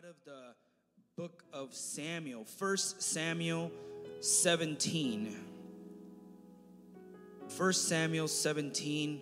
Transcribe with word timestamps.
out 0.00 0.08
of 0.08 0.24
the 0.24 0.54
book 1.14 1.42
of 1.52 1.74
Samuel, 1.74 2.46
1 2.58 2.76
Samuel 2.76 3.70
17. 4.20 5.36
1 7.54 7.72
Samuel 7.74 8.28
17. 8.28 9.20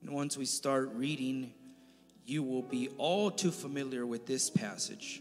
And 0.00 0.10
once 0.10 0.38
we 0.38 0.46
start 0.46 0.92
reading, 0.94 1.52
you 2.24 2.42
will 2.42 2.62
be 2.62 2.88
all 2.96 3.30
too 3.30 3.50
familiar 3.50 4.06
with 4.06 4.24
this 4.24 4.48
passage. 4.48 5.20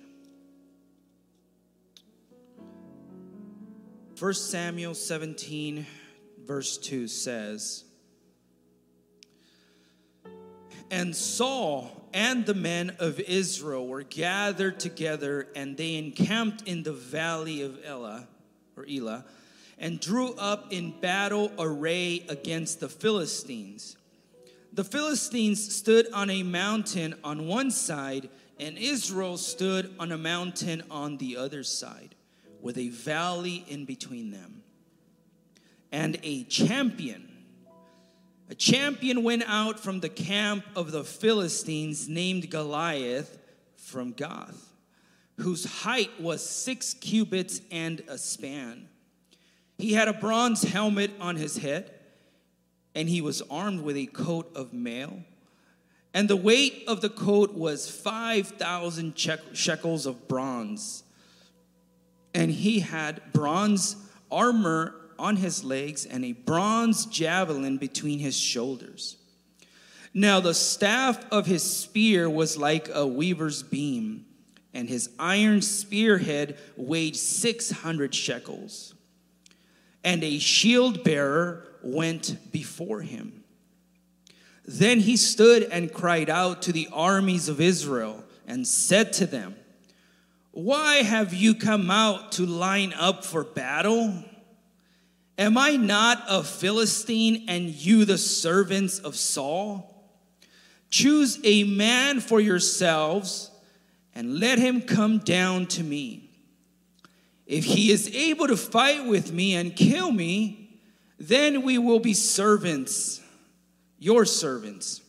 1 4.18 4.34
Samuel 4.34 4.94
17, 4.94 5.86
verse 6.46 6.78
2 6.78 7.10
says, 7.10 7.84
And 10.92 11.16
Saul 11.16 12.10
and 12.14 12.46
the 12.46 12.54
men 12.54 12.96
of 13.00 13.20
Israel 13.20 13.88
were 13.88 14.04
gathered 14.04 14.80
together, 14.80 15.48
and 15.56 15.76
they 15.76 15.96
encamped 15.96 16.68
in 16.68 16.84
the 16.84 16.94
valley 16.94 17.62
of 17.62 17.80
Elah, 17.84 18.28
or 18.78 18.86
Elah, 18.88 19.26
and 19.78 20.00
drew 20.00 20.34
up 20.36 20.72
in 20.72 20.92
battle 21.02 21.52
array 21.60 22.26
against 22.30 22.80
the 22.80 22.88
Philistines. 22.88 23.98
The 24.72 24.84
Philistines 24.84 25.76
stood 25.76 26.12
on 26.14 26.30
a 26.30 26.44
mountain 26.44 27.16
on 27.24 27.48
one 27.48 27.72
side, 27.72 28.30
and 28.60 28.78
Israel 28.78 29.38
stood 29.38 29.94
on 30.00 30.12
a 30.12 30.18
mountain 30.18 30.84
on 30.90 31.18
the 31.18 31.36
other 31.36 31.64
side, 31.64 32.16
with 32.62 32.78
a 32.78 32.90
valley 32.90 33.66
in 33.68 33.86
between 33.86 34.32
them. 34.32 34.64
And 35.92 36.18
a 36.24 36.44
champion 36.44 37.35
a 38.50 38.56
champion 38.56 39.24
went 39.24 39.44
out 39.48 39.80
from 39.80 40.00
the 40.00 40.10
camp 40.10 40.64
of 40.76 40.92
the 40.92 41.04
Philistines 41.04 42.08
named 42.08 42.50
Goliath 42.50 43.40
from 43.76 44.12
Gath, 44.12 44.72
whose 45.40 45.66
height 45.66 46.22
was 46.22 46.48
six 46.48 46.94
cubits 46.94 47.62
and 47.72 48.04
a 48.08 48.18
span. 48.18 48.88
He 49.78 49.94
had 49.94 50.08
a 50.08 50.14
bronze 50.14 50.64
helmet 50.64 51.12
on 51.20 51.36
his 51.36 51.58
head, 51.58 51.92
and 52.94 53.10
he 53.10 53.20
was 53.20 53.42
armed 53.50 53.82
with 53.82 53.98
a 53.98 54.06
coat 54.06 54.52
of 54.56 54.74
mail. 54.74 55.24
And 56.14 56.30
the 56.30 56.38
weight 56.38 56.84
of 56.88 57.02
the 57.02 57.10
coat 57.10 57.54
was 57.54 57.90
5,000 57.90 59.18
shekels 59.54 60.06
of 60.06 60.28
bronze. 60.28 61.04
And 62.34 62.52
he 62.52 62.80
had 62.80 63.22
bronze 63.34 63.98
armor 64.32 64.96
on 65.18 65.38
his 65.38 65.64
legs 65.64 66.06
and 66.06 66.24
a 66.24 66.34
bronze 66.34 67.06
javelin 67.06 67.78
between 67.78 68.20
his 68.20 68.38
shoulders. 68.38 69.18
Now 70.14 70.40
the 70.40 70.54
staff 70.54 71.26
of 71.32 71.46
his 71.46 71.62
spear 71.62 72.30
was 72.30 72.58
like 72.58 72.90
a 72.94 73.06
weaver's 73.06 73.64
beam, 73.64 74.26
and 74.74 74.88
his 74.88 75.10
iron 75.20 75.62
spearhead 75.62 76.58
weighed 76.78 77.18
600 77.18 78.16
shekels. 78.16 78.94
And 80.04 80.24
a 80.24 80.40
shield 80.40 81.04
bearer 81.04 81.68
went 81.84 82.52
before 82.52 83.02
him. 83.02 83.44
Then 84.66 85.02
he 85.02 85.18
stood 85.18 85.64
and 85.64 85.94
cried 85.94 86.30
out 86.30 86.62
to 86.64 86.72
the 86.72 86.88
armies 86.92 87.50
of 87.50 87.62
Israel 87.62 88.24
and 88.48 88.68
said 88.68 89.14
to 89.14 89.26
them, 89.26 89.56
Why 90.52 90.98
have 90.98 91.34
you 91.34 91.56
come 91.56 91.92
out 91.92 92.32
to 92.34 92.46
line 92.46 92.94
up 92.94 93.24
for 93.26 93.44
battle? 93.44 94.24
Am 95.38 95.58
I 95.58 95.76
not 95.76 96.24
a 96.30 96.44
Philistine 96.44 97.46
and 97.48 97.70
you 97.70 98.06
the 98.06 98.18
servants 98.18 99.00
of 99.00 99.16
Saul? 99.16 99.92
Choose 100.90 101.40
a 101.44 101.64
man 101.66 102.22
for 102.22 102.40
yourselves 102.40 103.52
and 104.14 104.40
let 104.40 104.60
him 104.60 104.82
come 104.82 105.20
down 105.20 105.66
to 105.68 105.84
me. 105.84 106.30
If 107.46 107.66
he 107.66 107.92
is 107.92 108.10
able 108.16 108.48
to 108.48 108.58
fight 108.58 109.06
with 109.06 109.32
me 109.32 109.56
and 109.56 109.76
kill 109.76 110.12
me, 110.12 110.80
then 111.20 111.64
we 111.64 111.78
will 111.78 112.00
be 112.00 112.14
servants, 112.14 113.22
your 114.00 114.26
servants. 114.26 115.02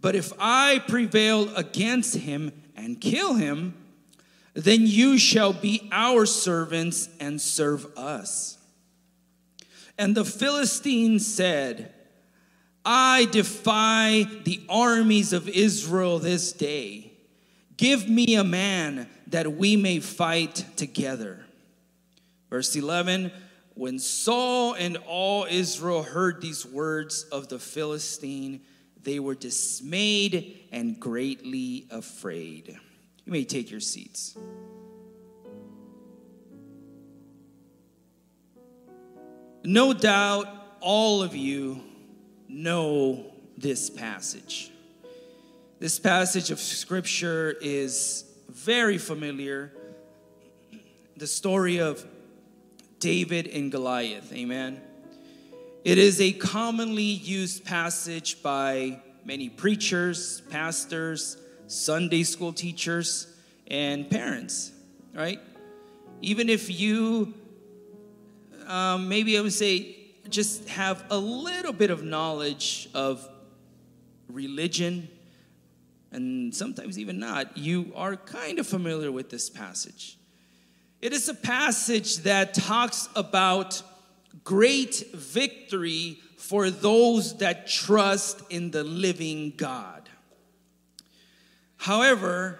But 0.00 0.14
if 0.14 0.32
I 0.38 0.84
prevail 0.86 1.54
against 1.56 2.14
him 2.14 2.52
and 2.76 3.00
kill 3.00 3.34
him, 3.34 3.74
then 4.52 4.86
you 4.86 5.18
shall 5.18 5.52
be 5.52 5.88
our 5.90 6.26
servants 6.26 7.08
and 7.18 7.40
serve 7.40 7.86
us. 7.96 8.58
And 9.98 10.14
the 10.14 10.24
Philistine 10.24 11.18
said, 11.18 11.92
I 12.84 13.26
defy 13.32 14.26
the 14.44 14.60
armies 14.68 15.32
of 15.32 15.48
Israel 15.48 16.18
this 16.18 16.52
day. 16.52 17.12
Give 17.76 18.08
me 18.08 18.36
a 18.36 18.44
man 18.44 19.08
that 19.28 19.52
we 19.54 19.76
may 19.76 20.00
fight 20.00 20.64
together. 20.76 21.44
Verse 22.48 22.74
11 22.76 23.32
When 23.74 23.98
Saul 23.98 24.74
and 24.74 24.98
all 25.06 25.46
Israel 25.50 26.02
heard 26.02 26.40
these 26.40 26.64
words 26.64 27.24
of 27.24 27.48
the 27.48 27.58
Philistine, 27.58 28.60
they 29.02 29.18
were 29.18 29.34
dismayed 29.34 30.58
and 30.72 30.98
greatly 31.00 31.86
afraid. 31.90 32.78
You 33.24 33.32
may 33.32 33.44
take 33.44 33.70
your 33.70 33.80
seats. 33.80 34.36
No 39.66 39.92
doubt 39.92 40.46
all 40.78 41.24
of 41.24 41.34
you 41.34 41.82
know 42.48 43.32
this 43.58 43.90
passage. 43.90 44.70
This 45.80 45.98
passage 45.98 46.52
of 46.52 46.60
scripture 46.60 47.56
is 47.60 48.24
very 48.48 48.96
familiar. 48.96 49.72
The 51.16 51.26
story 51.26 51.80
of 51.80 52.06
David 53.00 53.48
and 53.48 53.72
Goliath, 53.72 54.32
amen. 54.32 54.80
It 55.82 55.98
is 55.98 56.20
a 56.20 56.32
commonly 56.32 57.02
used 57.02 57.64
passage 57.64 58.44
by 58.44 59.00
many 59.24 59.48
preachers, 59.48 60.42
pastors, 60.42 61.38
Sunday 61.66 62.22
school 62.22 62.52
teachers, 62.52 63.26
and 63.66 64.08
parents, 64.08 64.70
right? 65.12 65.40
Even 66.20 66.48
if 66.48 66.70
you 66.70 67.34
um, 68.66 69.08
maybe 69.08 69.38
I 69.38 69.40
would 69.40 69.52
say 69.52 69.96
just 70.28 70.68
have 70.68 71.04
a 71.10 71.18
little 71.18 71.72
bit 71.72 71.90
of 71.90 72.02
knowledge 72.02 72.88
of 72.94 73.26
religion, 74.28 75.08
and 76.10 76.54
sometimes 76.54 76.98
even 76.98 77.18
not, 77.18 77.56
you 77.56 77.92
are 77.94 78.16
kind 78.16 78.58
of 78.58 78.66
familiar 78.66 79.12
with 79.12 79.30
this 79.30 79.48
passage. 79.48 80.18
It 81.00 81.12
is 81.12 81.28
a 81.28 81.34
passage 81.34 82.18
that 82.18 82.54
talks 82.54 83.08
about 83.14 83.82
great 84.44 85.04
victory 85.14 86.18
for 86.36 86.70
those 86.70 87.38
that 87.38 87.66
trust 87.66 88.42
in 88.50 88.70
the 88.70 88.84
living 88.84 89.52
God. 89.56 90.08
However, 91.76 92.58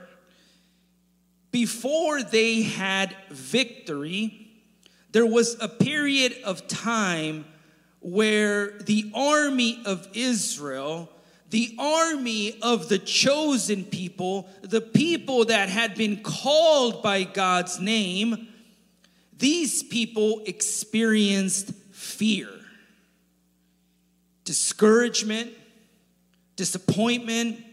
before 1.51 2.23
they 2.23 2.63
had 2.63 3.17
victory, 3.31 4.46
there 5.17 5.25
was 5.25 5.57
a 5.63 5.69
period 5.69 6.37
of 6.45 6.69
time 6.69 7.47
where 8.01 8.73
the 8.81 9.11
army 9.15 9.81
of 9.87 10.07
Israel, 10.13 11.11
the 11.49 11.75
army 11.79 12.59
of 12.61 12.91
the 12.91 12.99
chosen 12.99 13.83
people, 13.87 14.47
the 14.61 14.83
people 14.83 15.47
that 15.47 15.71
had 15.71 15.95
been 15.95 16.23
called 16.23 17.03
by 17.03 17.23
God's 17.23 17.81
name, 17.81 18.49
these 19.39 19.83
people 19.83 20.43
experienced 20.45 21.73
fear, 21.93 22.51
discouragement, 24.45 25.51
disappointment, 26.57 27.65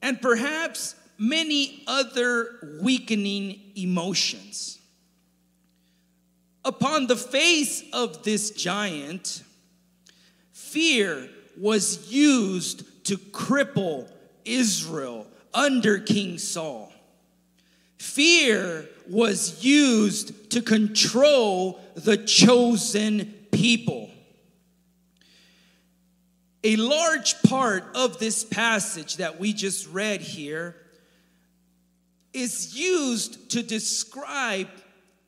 and 0.00 0.18
perhaps 0.22 0.94
many 1.18 1.84
other 1.86 2.78
weakening 2.80 3.60
emotions 3.76 4.77
upon 6.68 7.06
the 7.06 7.16
face 7.16 7.82
of 7.94 8.22
this 8.24 8.50
giant, 8.50 9.42
fear 10.52 11.28
was 11.56 12.12
used 12.12 13.06
to 13.06 13.16
cripple 13.16 14.06
Israel 14.44 15.26
under 15.54 15.98
King 15.98 16.36
Saul. 16.36 16.92
Fear 17.96 18.86
was 19.08 19.64
used 19.64 20.50
to 20.50 20.60
control 20.60 21.80
the 21.94 22.18
chosen 22.18 23.34
people. 23.50 24.10
A 26.62 26.76
large 26.76 27.42
part 27.44 27.84
of 27.94 28.18
this 28.18 28.44
passage 28.44 29.16
that 29.16 29.40
we 29.40 29.54
just 29.54 29.88
read 29.88 30.20
here 30.20 30.76
is 32.34 32.78
used 32.78 33.52
to 33.52 33.62
describe 33.62 34.68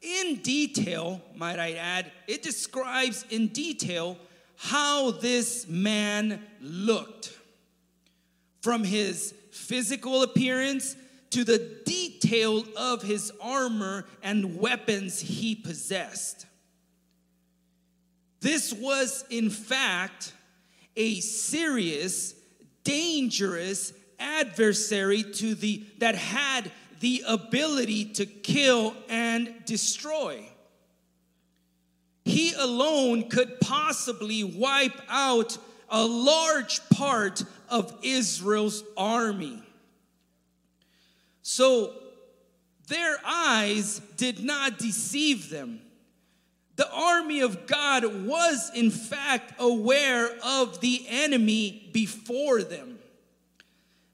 in 0.00 0.36
detail, 0.36 1.20
might 1.34 1.58
I 1.58 1.72
add, 1.72 2.10
it 2.26 2.42
describes 2.42 3.24
in 3.30 3.48
detail 3.48 4.16
how 4.56 5.10
this 5.10 5.66
man 5.68 6.42
looked. 6.60 7.36
from 8.60 8.84
his 8.84 9.34
physical 9.50 10.22
appearance 10.22 10.96
to 11.30 11.44
the 11.44 11.58
detail 11.86 12.64
of 12.76 13.02
his 13.02 13.32
armor 13.40 14.04
and 14.22 14.58
weapons 14.58 15.20
he 15.20 15.54
possessed. 15.54 16.46
This 18.40 18.72
was, 18.72 19.24
in 19.30 19.50
fact, 19.50 20.32
a 20.96 21.20
serious, 21.20 22.34
dangerous 22.84 23.92
adversary 24.18 25.22
to 25.22 25.54
the 25.54 25.84
that 25.98 26.14
had 26.14 26.70
the 27.00 27.24
ability 27.26 28.04
to 28.04 28.26
kill 28.26 28.94
and 29.08 29.52
destroy. 29.64 30.46
He 32.24 32.52
alone 32.54 33.28
could 33.28 33.60
possibly 33.60 34.44
wipe 34.44 35.00
out 35.08 35.58
a 35.88 36.04
large 36.04 36.80
part 36.90 37.42
of 37.68 37.92
Israel's 38.02 38.84
army. 38.96 39.62
So 41.42 41.92
their 42.86 43.16
eyes 43.24 44.00
did 44.16 44.44
not 44.44 44.78
deceive 44.78 45.50
them. 45.50 45.80
The 46.76 46.90
army 46.92 47.40
of 47.40 47.66
God 47.66 48.26
was, 48.26 48.70
in 48.74 48.90
fact, 48.90 49.54
aware 49.58 50.30
of 50.44 50.80
the 50.80 51.04
enemy 51.08 51.90
before 51.92 52.62
them. 52.62 52.99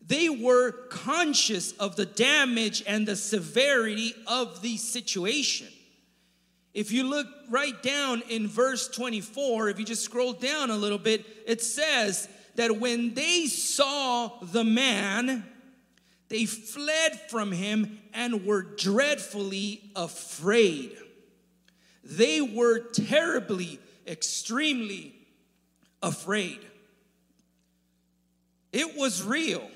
They 0.07 0.29
were 0.29 0.73
conscious 0.89 1.73
of 1.73 1.97
the 1.97 2.07
damage 2.07 2.83
and 2.87 3.07
the 3.07 3.17
severity 3.17 4.15
of 4.27 4.63
the 4.63 4.77
situation. 4.77 5.69
If 6.75 6.93
you 6.93 7.05
look 7.05 7.27
right 7.51 7.83
down 7.83 8.23
in 8.29 8.47
verse 8.47 8.87
24, 8.89 9.71
if 9.71 9.79
you 9.79 9.85
just 9.85 10.05
scroll 10.05 10.33
down 10.33 10.71
a 10.71 10.77
little 10.77 10.99
bit, 10.99 11.25
it 11.47 11.63
says 11.63 12.29
that 12.55 12.79
when 12.79 13.15
they 13.15 13.47
saw 13.47 14.31
the 14.43 14.63
man, 14.63 15.45
they 16.29 16.45
fled 16.45 17.19
from 17.29 17.51
him 17.51 17.99
and 18.13 18.47
were 18.47 18.63
dreadfully 18.63 19.91
afraid. 19.97 20.97
They 22.05 22.41
were 22.41 22.79
terribly, 22.79 23.81
extremely 24.07 25.15
afraid. 26.03 26.61
It 28.73 28.97
was 28.97 29.23
real. 29.23 29.69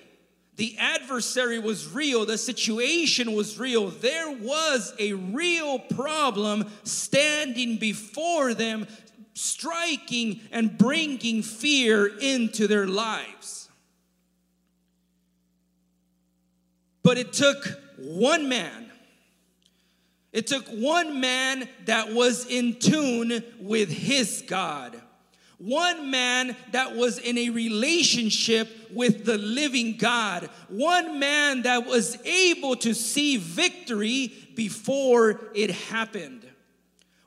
The 0.60 0.76
adversary 0.76 1.58
was 1.58 1.88
real. 1.90 2.26
The 2.26 2.36
situation 2.36 3.32
was 3.32 3.58
real. 3.58 3.88
There 3.88 4.30
was 4.30 4.92
a 4.98 5.14
real 5.14 5.78
problem 5.78 6.70
standing 6.84 7.78
before 7.78 8.52
them, 8.52 8.86
striking 9.32 10.42
and 10.52 10.76
bringing 10.76 11.42
fear 11.42 12.06
into 12.06 12.66
their 12.66 12.86
lives. 12.86 13.70
But 17.02 17.16
it 17.16 17.32
took 17.32 17.80
one 17.96 18.50
man. 18.50 18.92
It 20.30 20.46
took 20.46 20.66
one 20.66 21.22
man 21.22 21.70
that 21.86 22.12
was 22.12 22.44
in 22.44 22.78
tune 22.78 23.42
with 23.60 23.88
his 23.90 24.44
God. 24.46 25.00
One 25.60 26.10
man 26.10 26.56
that 26.72 26.96
was 26.96 27.18
in 27.18 27.36
a 27.36 27.50
relationship 27.50 28.90
with 28.94 29.26
the 29.26 29.36
living 29.36 29.98
God. 29.98 30.48
One 30.68 31.18
man 31.18 31.62
that 31.62 31.86
was 31.86 32.16
able 32.24 32.76
to 32.76 32.94
see 32.94 33.36
victory 33.36 34.32
before 34.54 35.38
it 35.54 35.70
happened. 35.70 36.46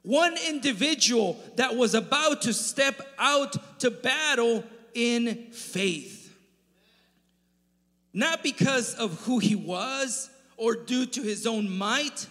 One 0.01 0.35
individual 0.49 1.39
that 1.57 1.75
was 1.75 1.93
about 1.93 2.41
to 2.43 2.53
step 2.53 2.99
out 3.19 3.79
to 3.81 3.91
battle 3.91 4.63
in 4.95 5.51
faith. 5.51 6.35
Not 8.13 8.41
because 8.41 8.95
of 8.95 9.11
who 9.25 9.37
he 9.37 9.53
was 9.53 10.31
or 10.57 10.73
due 10.73 11.05
to 11.05 11.21
his 11.21 11.45
own 11.45 11.69
might, 11.69 12.25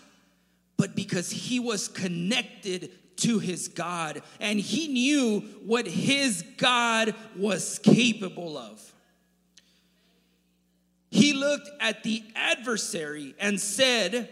but 0.77 0.97
because 0.97 1.31
he 1.31 1.61
was 1.61 1.87
connected 1.87 2.91
to 3.19 3.39
his 3.39 3.69
God 3.69 4.23
and 4.41 4.59
he 4.59 4.89
knew 4.89 5.41
what 5.65 5.87
his 5.87 6.43
God 6.57 7.15
was 7.37 7.79
capable 7.79 8.59
of. 8.59 8.81
He 11.11 11.35
looked 11.35 11.69
at 11.81 12.03
the 12.03 12.23
adversary 12.35 13.35
and 13.39 13.61
said, 13.61 14.31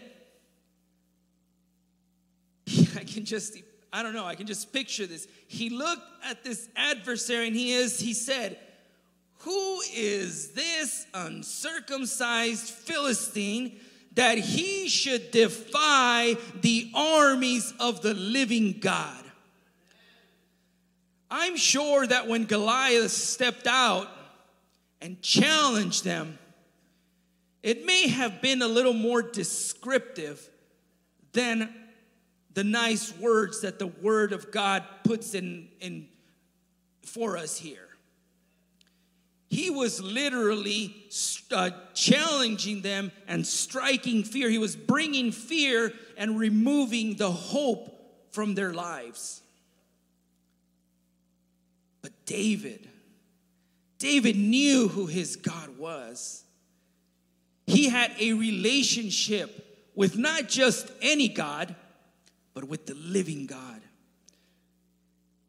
I 2.95 3.03
can 3.03 3.23
just, 3.23 3.57
I 3.93 4.01
don't 4.01 4.13
know, 4.13 4.25
I 4.25 4.35
can 4.35 4.47
just 4.47 4.73
picture 4.73 5.05
this. 5.05 5.27
He 5.47 5.69
looked 5.69 6.01
at 6.25 6.43
this 6.43 6.67
adversary 6.75 7.47
and 7.47 7.55
he 7.55 7.73
is, 7.73 7.99
he 7.99 8.13
said, 8.13 8.57
who 9.39 9.81
is 9.95 10.51
this 10.51 11.05
uncircumcised 11.13 12.69
Philistine 12.69 13.79
that 14.15 14.37
he 14.37 14.87
should 14.87 15.31
defy 15.31 16.35
the 16.61 16.91
armies 16.93 17.73
of 17.79 18.01
the 18.01 18.13
living 18.13 18.77
God? 18.79 19.23
I'm 21.29 21.55
sure 21.55 22.05
that 22.05 22.27
when 22.27 22.45
Goliath 22.45 23.11
stepped 23.11 23.67
out 23.67 24.09
and 25.01 25.21
challenged 25.21 26.03
them, 26.03 26.37
it 27.63 27.85
may 27.85 28.09
have 28.09 28.41
been 28.41 28.61
a 28.61 28.67
little 28.67 28.93
more 28.93 29.21
descriptive 29.21 30.49
than 31.31 31.73
the 32.53 32.63
nice 32.63 33.17
words 33.17 33.61
that 33.61 33.79
the 33.79 33.87
Word 33.87 34.33
of 34.33 34.51
God 34.51 34.83
puts 35.05 35.33
in, 35.33 35.69
in 35.79 36.07
for 37.03 37.37
us 37.37 37.57
here 37.57 37.90
he 39.51 39.69
was 39.69 40.01
literally 40.01 40.95
uh, 41.51 41.71
challenging 41.93 42.79
them 42.81 43.11
and 43.27 43.45
striking 43.45 44.23
fear. 44.23 44.49
He 44.49 44.57
was 44.57 44.77
bringing 44.77 45.33
fear 45.33 45.91
and 46.15 46.39
removing 46.39 47.17
the 47.17 47.29
hope 47.29 48.31
from 48.31 48.55
their 48.55 48.71
lives. 48.71 49.41
But 52.01 52.13
David, 52.25 52.87
David 53.99 54.37
knew 54.37 54.87
who 54.87 55.07
his 55.07 55.35
God 55.35 55.77
was. 55.77 56.45
He 57.67 57.89
had 57.89 58.13
a 58.21 58.31
relationship 58.31 59.89
with 59.95 60.17
not 60.17 60.47
just 60.47 60.89
any 61.01 61.27
God, 61.27 61.75
but 62.53 62.63
with 62.63 62.85
the 62.85 62.95
living 62.95 63.47
God. 63.47 63.81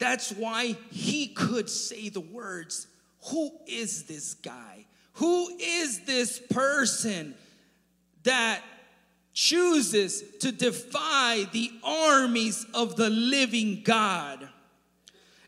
That's 0.00 0.32
why 0.32 0.76
he 0.90 1.28
could 1.28 1.70
say 1.70 2.08
the 2.08 2.20
words, 2.20 2.88
who 3.30 3.52
is 3.66 4.04
this 4.04 4.34
guy? 4.34 4.86
Who 5.14 5.48
is 5.58 6.00
this 6.00 6.40
person 6.50 7.34
that 8.24 8.60
chooses 9.34 10.22
to 10.40 10.52
defy 10.52 11.46
the 11.52 11.70
armies 11.84 12.66
of 12.74 12.96
the 12.96 13.10
living 13.10 13.82
God? 13.84 14.48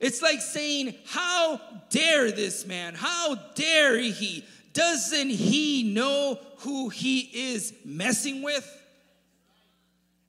It's 0.01 0.23
like 0.23 0.41
saying, 0.41 0.95
How 1.07 1.61
dare 1.91 2.31
this 2.31 2.67
man? 2.67 2.95
How 2.95 3.37
dare 3.55 3.99
he? 3.99 4.45
Doesn't 4.73 5.31
he 5.31 5.95
know 5.95 6.39
who 6.59 6.89
he 6.89 7.21
is 7.33 7.73
messing 7.85 8.43
with? 8.43 8.84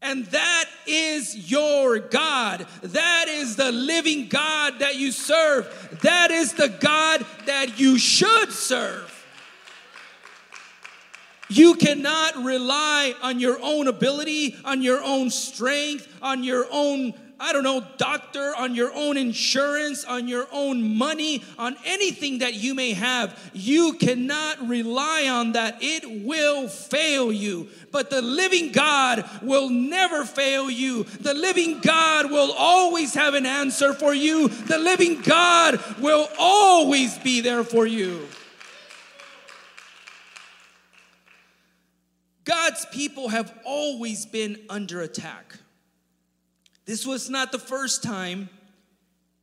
And 0.05 0.25
that 0.27 0.65
is 0.85 1.51
your 1.51 1.97
God. 1.97 2.67
That 2.83 3.25
is 3.27 3.55
the 3.55 3.71
living 3.71 4.27
God 4.27 4.79
that 4.79 4.97
you 4.97 5.11
serve. 5.11 5.99
That 6.03 6.29
is 6.29 6.53
the 6.53 6.69
God 6.69 7.25
that 7.47 7.79
you 7.79 7.97
should 7.97 8.51
serve. 8.51 9.11
You 11.49 11.73
cannot 11.73 12.43
rely 12.43 13.15
on 13.23 13.39
your 13.39 13.57
own 13.61 13.87
ability, 13.87 14.55
on 14.63 14.83
your 14.83 15.03
own 15.03 15.31
strength, 15.31 16.07
on 16.21 16.43
your 16.43 16.67
own 16.71 17.13
I 17.45 17.53
don't 17.53 17.63
know, 17.63 17.85
doctor, 17.97 18.55
on 18.57 18.73
your 18.73 18.91
own 18.95 19.17
insurance, 19.17 20.03
on 20.03 20.27
your 20.27 20.47
own 20.51 20.97
money, 20.97 21.43
on 21.59 21.77
anything 21.85 22.39
that 22.39 22.55
you 22.55 22.73
may 22.73 22.93
have. 22.93 23.39
You 23.53 23.93
cannot 23.93 24.67
rely 24.67 25.27
on 25.29 25.51
that. 25.51 25.77
It 25.79 26.25
will 26.25 26.67
fail 26.67 27.31
you. 27.31 27.69
But 27.91 28.09
the 28.09 28.23
living 28.23 28.71
God 28.71 29.29
will 29.43 29.69
never 29.69 30.25
fail 30.25 30.71
you. 30.71 31.03
The 31.03 31.35
living 31.35 31.81
God 31.81 32.31
will 32.31 32.51
always 32.51 33.13
have 33.13 33.35
an 33.35 33.45
answer 33.45 33.93
for 33.93 34.11
you. 34.11 34.47
The 34.47 34.79
living 34.79 35.21
God 35.21 35.79
will 35.99 36.27
always 36.39 37.15
be 37.19 37.41
there 37.41 37.63
for 37.63 37.85
you. 37.85 38.27
God's 42.43 42.87
people 42.87 43.29
have 43.29 43.53
always 43.63 44.25
been 44.25 44.57
under 44.67 45.01
attack. 45.01 45.59
This 46.85 47.05
was 47.05 47.29
not 47.29 47.51
the 47.51 47.59
first 47.59 48.03
time, 48.03 48.49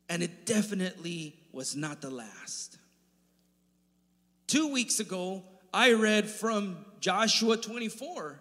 and 0.09 0.23
it 0.23 0.47
definitely 0.47 1.37
was 1.53 1.75
not 1.75 2.01
the 2.01 2.11
last. 2.11 2.79
Two 4.47 4.69
weeks 4.69 5.01
ago, 5.01 5.43
I 5.75 5.93
read 5.93 6.29
from 6.29 6.85
Joshua 7.01 7.57
24, 7.57 8.41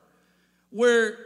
where 0.70 1.18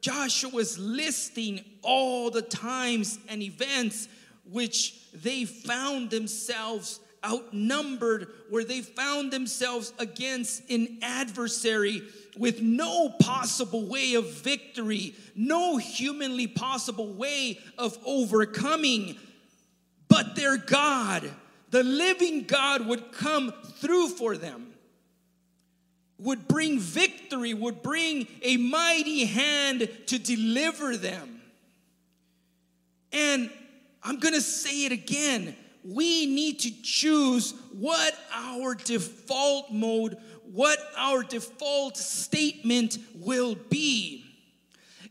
Joshua 0.00 0.50
was 0.50 0.78
listing 0.78 1.64
all 1.82 2.30
the 2.30 2.42
times 2.42 3.18
and 3.28 3.42
events 3.42 4.08
which 4.44 4.94
they 5.12 5.44
found 5.44 6.10
themselves 6.10 7.00
outnumbered, 7.24 8.28
where 8.48 8.64
they 8.64 8.80
found 8.80 9.32
themselves 9.32 9.92
against 9.98 10.68
an 10.70 10.98
adversary 11.02 12.02
with 12.36 12.62
no 12.62 13.08
possible 13.08 13.86
way 13.86 14.14
of 14.14 14.30
victory, 14.30 15.14
no 15.34 15.76
humanly 15.76 16.46
possible 16.46 17.12
way 17.12 17.58
of 17.76 17.98
overcoming. 18.06 19.16
But 20.08 20.36
their 20.36 20.56
God, 20.56 21.30
the 21.70 21.82
living 21.82 22.44
God, 22.44 22.86
would 22.86 23.12
come 23.12 23.52
through 23.76 24.08
for 24.08 24.36
them, 24.36 24.72
would 26.18 26.48
bring 26.48 26.78
victory, 26.78 27.54
would 27.54 27.82
bring 27.82 28.26
a 28.42 28.56
mighty 28.56 29.24
hand 29.24 29.88
to 30.06 30.18
deliver 30.18 30.96
them. 30.96 31.40
And 33.12 33.50
I'm 34.02 34.18
gonna 34.18 34.40
say 34.40 34.84
it 34.86 34.92
again. 34.92 35.56
We 35.84 36.26
need 36.26 36.60
to 36.60 36.82
choose 36.82 37.54
what 37.72 38.14
our 38.32 38.74
default 38.74 39.72
mode 39.72 40.16
what 40.52 40.78
our 40.96 41.22
default 41.22 41.96
statement 41.96 42.98
will 43.14 43.54
be. 43.54 44.24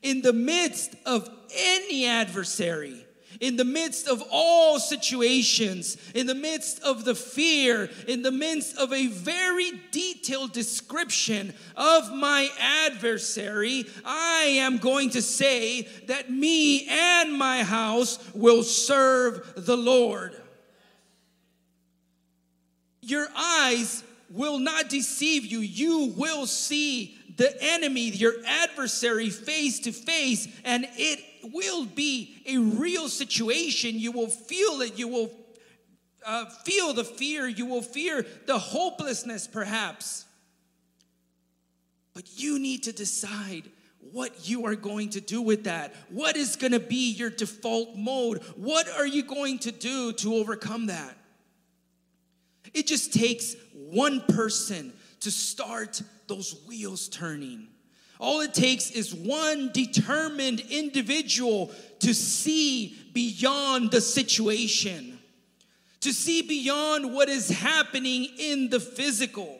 In 0.02 0.22
the 0.22 0.34
midst 0.34 0.96
of 1.06 1.30
any 1.56 2.06
adversary, 2.06 3.06
in 3.40 3.56
the 3.56 3.66
midst 3.66 4.08
of 4.08 4.24
all 4.32 4.80
situations, 4.80 5.98
in 6.14 6.26
the 6.26 6.36
midst 6.36 6.82
of 6.84 7.06
the 7.06 7.16
fear, 7.16 7.90
in 8.08 8.22
the 8.22 8.32
midst 8.32 8.78
of 8.78 8.92
a 8.92 9.08
very 9.08 9.72
detailed 9.92 10.52
description 10.52 11.54
of 11.76 12.14
my 12.14 12.50
adversary, 12.86 13.86
I 14.06 14.44
am 14.60 14.78
going 14.78 15.12
to 15.12 15.22
say 15.22 15.88
that 16.08 16.30
me 16.30 16.88
and 16.88 17.34
my 17.34 17.64
house 17.64 18.20
will 18.34 18.64
serve 18.64 19.54
the 19.56 19.78
Lord. 19.78 20.36
Your 23.10 23.28
eyes 23.36 24.04
will 24.30 24.60
not 24.60 24.90
deceive 24.90 25.46
you. 25.46 25.60
You 25.60 26.14
will 26.16 26.46
see 26.46 27.18
the 27.38 27.56
enemy, 27.60 28.10
your 28.10 28.34
adversary, 28.46 29.30
face 29.30 29.80
to 29.82 29.92
face, 29.92 30.48
and 30.64 30.88
it 30.94 31.20
will 31.52 31.86
be 31.86 32.42
a 32.46 32.58
real 32.58 33.08
situation. 33.08 33.98
You 33.98 34.12
will 34.12 34.28
feel 34.28 34.82
it. 34.82 35.00
You 35.00 35.08
will 35.08 35.32
uh, 36.26 36.46
feel 36.66 36.94
the 36.94 37.04
fear. 37.04 37.48
You 37.48 37.66
will 37.66 37.82
fear 37.82 38.26
the 38.46 38.60
hopelessness, 38.60 39.48
perhaps. 39.48 40.26
But 42.14 42.26
you 42.36 42.60
need 42.60 42.84
to 42.84 42.92
decide 42.92 43.70
what 44.12 44.48
you 44.50 44.66
are 44.66 44.76
going 44.76 45.10
to 45.12 45.22
do 45.22 45.42
with 45.42 45.64
that. 45.64 45.96
What 46.10 46.36
is 46.36 46.56
going 46.56 46.74
to 46.74 46.80
be 46.80 47.12
your 47.12 47.30
default 47.30 47.96
mode? 47.96 48.44
What 48.56 48.90
are 48.90 49.08
you 49.08 49.24
going 49.24 49.60
to 49.60 49.72
do 49.72 50.14
to 50.14 50.36
overcome 50.36 50.88
that? 50.88 51.16
It 52.74 52.88
just 52.88 53.14
takes 53.14 53.56
one 53.74 54.22
person 54.22 54.94
to 55.22 55.32
start 55.32 56.02
those 56.28 56.56
wheels 56.68 57.10
turning. 57.10 57.68
All 58.20 58.42
it 58.42 58.54
takes 58.54 58.92
is 58.92 59.14
one 59.14 59.72
determined 59.74 60.62
individual 60.70 61.72
to 62.00 62.14
see 62.14 62.96
beyond 63.14 63.92
the 63.92 64.02
situation, 64.02 65.20
to 66.02 66.14
see 66.14 66.42
beyond 66.42 67.14
what 67.14 67.30
is 67.30 67.50
happening 67.50 68.28
in 68.38 68.70
the 68.70 68.80
physical. 68.80 69.60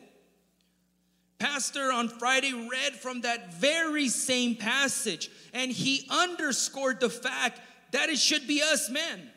Pastor 1.38 1.90
on 1.90 2.08
Friday 2.08 2.52
read 2.52 2.94
from 2.94 3.22
that 3.22 3.54
very 3.54 4.08
same 4.08 4.54
passage, 4.56 5.30
and 5.54 5.72
he 5.72 6.06
underscored 6.10 7.00
the 7.00 7.08
fact 7.08 7.60
that 7.92 8.10
it 8.10 8.18
should 8.18 8.46
be 8.46 8.62
us 8.62 8.90
men. 8.90 9.30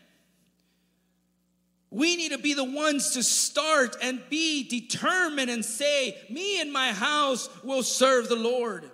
We 1.93 2.15
need 2.15 2.31
to 2.31 2.39
be 2.39 2.55
the 2.55 2.63
ones 2.63 3.12
to 3.12 3.21
start 3.21 3.97
and 4.01 4.19
be 4.27 4.67
determined 4.67 5.51
and 5.51 5.63
say, 5.63 6.17
Me 6.27 6.59
and 6.59 6.73
my 6.73 6.91
house 6.91 7.47
will 7.63 7.83
serve 7.83 8.27
the 8.29 8.35
Lord. 8.35 8.89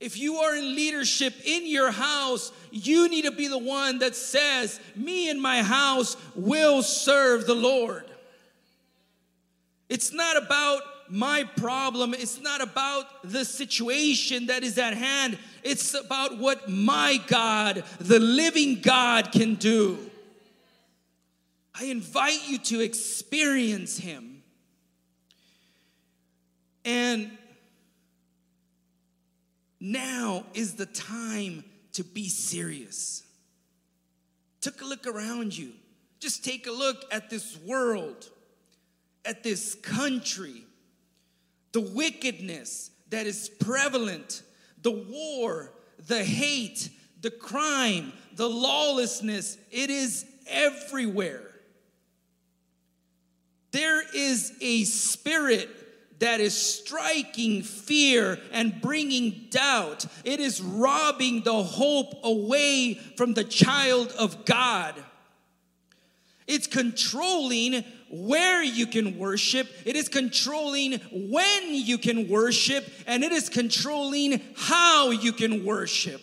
If 0.00 0.16
you 0.16 0.36
are 0.36 0.56
in 0.56 0.74
leadership 0.74 1.34
in 1.44 1.68
your 1.68 1.90
house, 1.90 2.50
you 2.70 3.10
need 3.10 3.26
to 3.26 3.30
be 3.30 3.46
the 3.48 3.58
one 3.58 3.98
that 3.98 4.16
says, 4.16 4.80
Me 4.96 5.28
and 5.28 5.40
my 5.40 5.62
house 5.62 6.16
will 6.34 6.82
serve 6.82 7.46
the 7.46 7.54
Lord. 7.54 8.06
It's 9.90 10.14
not 10.14 10.38
about 10.38 10.80
my 11.10 11.44
problem, 11.58 12.14
it's 12.14 12.40
not 12.40 12.62
about 12.62 13.04
the 13.22 13.44
situation 13.44 14.46
that 14.46 14.64
is 14.64 14.78
at 14.78 14.94
hand, 14.94 15.38
it's 15.62 15.92
about 15.92 16.38
what 16.38 16.70
my 16.70 17.20
God, 17.26 17.84
the 17.98 18.18
living 18.18 18.80
God, 18.80 19.30
can 19.30 19.56
do. 19.56 20.10
I 21.74 21.86
invite 21.86 22.48
you 22.48 22.58
to 22.58 22.80
experience 22.80 23.98
Him. 23.98 24.42
And 26.84 27.30
now 29.80 30.44
is 30.54 30.74
the 30.74 30.86
time 30.86 31.64
to 31.92 32.04
be 32.04 32.28
serious. 32.28 33.22
Take 34.60 34.80
a 34.80 34.84
look 34.84 35.06
around 35.06 35.56
you. 35.56 35.72
Just 36.20 36.44
take 36.44 36.66
a 36.66 36.72
look 36.72 37.04
at 37.10 37.28
this 37.28 37.58
world, 37.58 38.30
at 39.24 39.42
this 39.42 39.74
country, 39.74 40.64
the 41.72 41.80
wickedness 41.80 42.90
that 43.10 43.26
is 43.26 43.50
prevalent, 43.60 44.42
the 44.80 44.90
war, 44.90 45.72
the 46.06 46.24
hate, 46.24 46.88
the 47.20 47.30
crime, 47.30 48.12
the 48.36 48.48
lawlessness. 48.48 49.58
It 49.70 49.90
is 49.90 50.24
everywhere. 50.46 51.53
There 53.74 54.04
is 54.14 54.52
a 54.60 54.84
spirit 54.84 55.68
that 56.20 56.38
is 56.38 56.56
striking 56.56 57.64
fear 57.64 58.38
and 58.52 58.80
bringing 58.80 59.48
doubt. 59.50 60.06
It 60.22 60.38
is 60.38 60.60
robbing 60.60 61.42
the 61.42 61.60
hope 61.60 62.20
away 62.22 62.94
from 63.16 63.34
the 63.34 63.42
child 63.42 64.14
of 64.16 64.44
God. 64.44 64.94
It's 66.46 66.68
controlling 66.68 67.82
where 68.10 68.62
you 68.62 68.86
can 68.86 69.18
worship, 69.18 69.66
it 69.84 69.96
is 69.96 70.08
controlling 70.08 71.00
when 71.10 71.74
you 71.74 71.98
can 71.98 72.28
worship, 72.28 72.88
and 73.08 73.24
it 73.24 73.32
is 73.32 73.48
controlling 73.48 74.40
how 74.56 75.10
you 75.10 75.32
can 75.32 75.64
worship. 75.64 76.22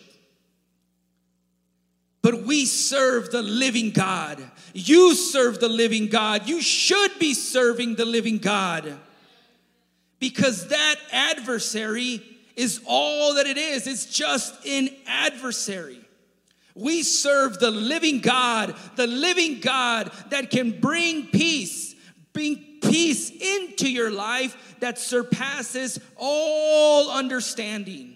But 2.22 2.44
we 2.44 2.66
serve 2.66 3.30
the 3.32 3.42
living 3.42 3.90
God. 3.90 4.42
You 4.72 5.14
serve 5.14 5.58
the 5.58 5.68
living 5.68 6.06
God. 6.06 6.48
You 6.48 6.62
should 6.62 7.18
be 7.18 7.34
serving 7.34 7.96
the 7.96 8.04
living 8.04 8.38
God. 8.38 8.96
Because 10.20 10.68
that 10.68 10.96
adversary 11.10 12.22
is 12.54 12.80
all 12.86 13.34
that 13.34 13.46
it 13.46 13.58
is. 13.58 13.88
It's 13.88 14.06
just 14.06 14.64
an 14.64 14.88
adversary. 15.06 15.98
We 16.74 17.02
serve 17.02 17.58
the 17.58 17.70
living 17.70 18.20
God, 18.20 18.74
the 18.96 19.06
living 19.08 19.60
God 19.60 20.10
that 20.30 20.50
can 20.50 20.80
bring 20.80 21.26
peace, 21.26 21.94
bring 22.32 22.78
peace 22.80 23.30
into 23.30 23.90
your 23.90 24.10
life 24.10 24.76
that 24.80 24.98
surpasses 24.98 25.98
all 26.16 27.10
understanding. 27.10 28.11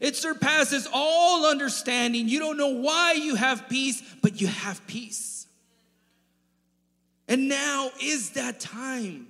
It 0.00 0.16
surpasses 0.16 0.88
all 0.92 1.46
understanding. 1.46 2.28
You 2.28 2.38
don't 2.38 2.56
know 2.56 2.68
why 2.68 3.12
you 3.12 3.34
have 3.34 3.68
peace, 3.68 4.02
but 4.22 4.40
you 4.40 4.46
have 4.46 4.86
peace. 4.86 5.46
And 7.26 7.48
now 7.48 7.90
is 8.02 8.30
that 8.30 8.60
time. 8.60 9.26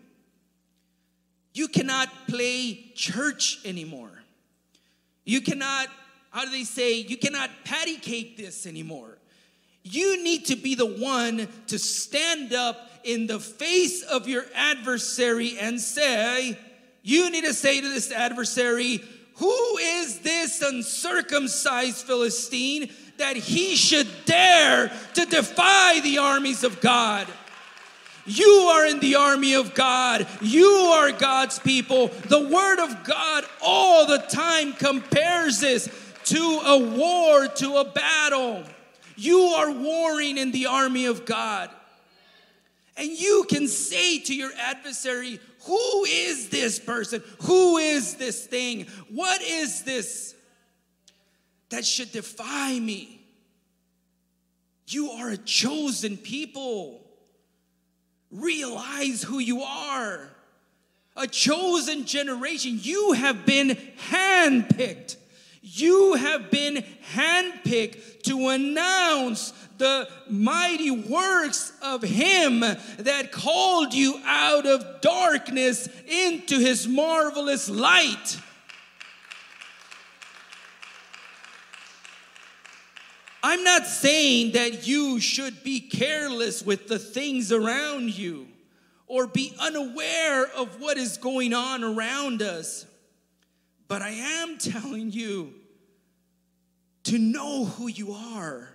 You 1.55 1.69
cannot 1.69 2.09
play 2.29 2.93
church 2.95 3.59
anymore. 3.65 4.13
You 5.25 5.41
cannot, 5.41 5.89
how 6.31 6.45
do 6.45 6.51
they 6.51 6.65
say, 6.65 7.01
you 7.01 7.17
cannot 7.17 7.51
patty 7.65 7.97
cake 7.97 8.37
this 8.37 8.67
anymore. 8.67 9.19
You 9.83 10.23
need 10.23 10.47
to 10.47 10.57
be 10.57 10.75
the 10.75 10.87
one 10.87 11.49
to 11.69 11.79
stand 11.79 12.53
up 12.53 12.91
in 13.05 13.27
the 13.27 13.41
face 13.41 14.03
of 14.03 14.29
your 14.29 14.45
adversary 14.55 15.57
and 15.59 15.81
say, 15.81 16.59
you 17.03 17.31
need 17.31 17.45
to 17.45 17.55
say 17.55 17.81
to 17.81 17.89
this 17.89 18.13
adversary, 18.13 19.03
who 19.39 19.79
is 19.79 20.19
this 20.21 20.63
uncircumcised 20.63 22.05
Philistine 22.07 22.91
that 23.19 23.37
he 23.37 23.77
should 23.77 24.09
dare 24.25 24.93
to 25.15 25.25
defy 25.27 26.01
the 26.01 26.19
armies 26.19 26.65
of 26.65 26.81
God? 26.81 27.27
You 28.27 28.69
are 28.73 28.87
in 28.87 29.01
the 29.01 29.15
army 29.15 29.55
of 29.55 29.75
God. 29.75 30.27
You 30.43 30.67
are 30.67 31.13
God's 31.13 31.59
people. 31.59 32.09
The 32.09 32.49
Word 32.49 32.81
of 32.81 33.05
God 33.05 33.45
all 33.63 34.07
the 34.07 34.19
time 34.19 34.75
compares 34.75 35.61
this 35.61 35.89
to 36.25 36.61
a 36.65 36.79
war, 36.79 37.47
to 37.47 37.77
a 37.77 37.85
battle. 37.85 38.65
You 39.17 39.41
are 39.41 39.71
warring 39.71 40.37
in 40.37 40.53
the 40.53 40.67
army 40.67 41.07
of 41.07 41.25
God. 41.25 41.71
And 42.99 43.09
you 43.09 43.47
can 43.49 43.69
say 43.69 44.19
to 44.19 44.35
your 44.35 44.51
adversary, 44.59 45.41
Who 45.69 46.05
is 46.07 46.49
this 46.49 46.79
person? 46.79 47.23
Who 47.43 47.77
is 47.77 48.15
this 48.15 48.47
thing? 48.47 48.87
What 49.11 49.43
is 49.43 49.83
this 49.83 50.35
that 51.69 51.85
should 51.85 52.11
defy 52.11 52.79
me? 52.79 53.21
You 54.87 55.11
are 55.11 55.29
a 55.29 55.37
chosen 55.37 56.17
people. 56.17 57.05
Realize 58.31 59.23
who 59.23 59.41
you 59.41 59.61
are. 59.61 60.31
A 61.17 61.27
chosen 61.27 62.07
generation. 62.07 62.79
You 62.81 63.13
have 63.13 63.45
been 63.45 63.77
handpicked. 64.11 65.17
You 65.61 66.15
have 66.15 66.51
been 66.51 66.83
handpicked 67.15 68.23
to 68.23 68.49
announce 68.49 69.53
the 69.79 70.09
mighty 70.29 70.91
works 70.91 71.73
of 71.83 72.03
Him 72.03 72.61
that 72.61 73.31
called 73.33 73.95
you 73.95 74.21
out 74.25 74.67
of 74.67 75.01
darkness 75.01 75.89
into 76.07 76.59
His 76.59 76.87
marvelous 76.87 77.71
light. 77.71 78.39
I'm 83.43 83.63
not 83.63 83.87
saying 83.87 84.53
that 84.53 84.87
you 84.87 85.21
should 85.21 85.63
be 85.63 85.81
careless 85.81 86.63
with 86.63 86.89
the 86.89 86.99
things 86.99 87.53
around 87.53 88.17
you 88.19 88.49
or 89.07 89.27
be 89.27 89.55
unaware 89.59 90.47
of 90.55 90.81
what 90.81 90.99
is 90.99 91.17
going 91.17 91.55
on 91.55 91.83
around 91.83 92.43
us. 92.43 92.85
But 93.87 94.03
I 94.03 94.11
am 94.11 94.59
telling 94.59 95.11
you 95.11 95.55
to 97.05 97.19
know 97.19 97.65
who 97.65 97.89
you 97.89 98.13
are, 98.13 98.69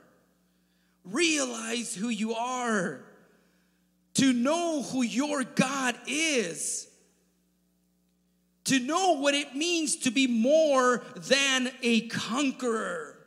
realize 1.05 1.93
who 1.95 2.09
you 2.09 2.33
are, 2.33 3.01
to 4.15 4.33
know 4.33 4.83
who 4.83 5.01
your 5.01 5.43
God 5.43 5.95
is, 6.07 6.87
to 8.65 8.79
know 8.79 9.19
what 9.19 9.33
it 9.33 9.55
means 9.55 9.97
to 9.97 10.11
be 10.11 10.27
more 10.27 11.03
than 11.15 11.71
a 11.81 12.07
conqueror. 12.07 13.17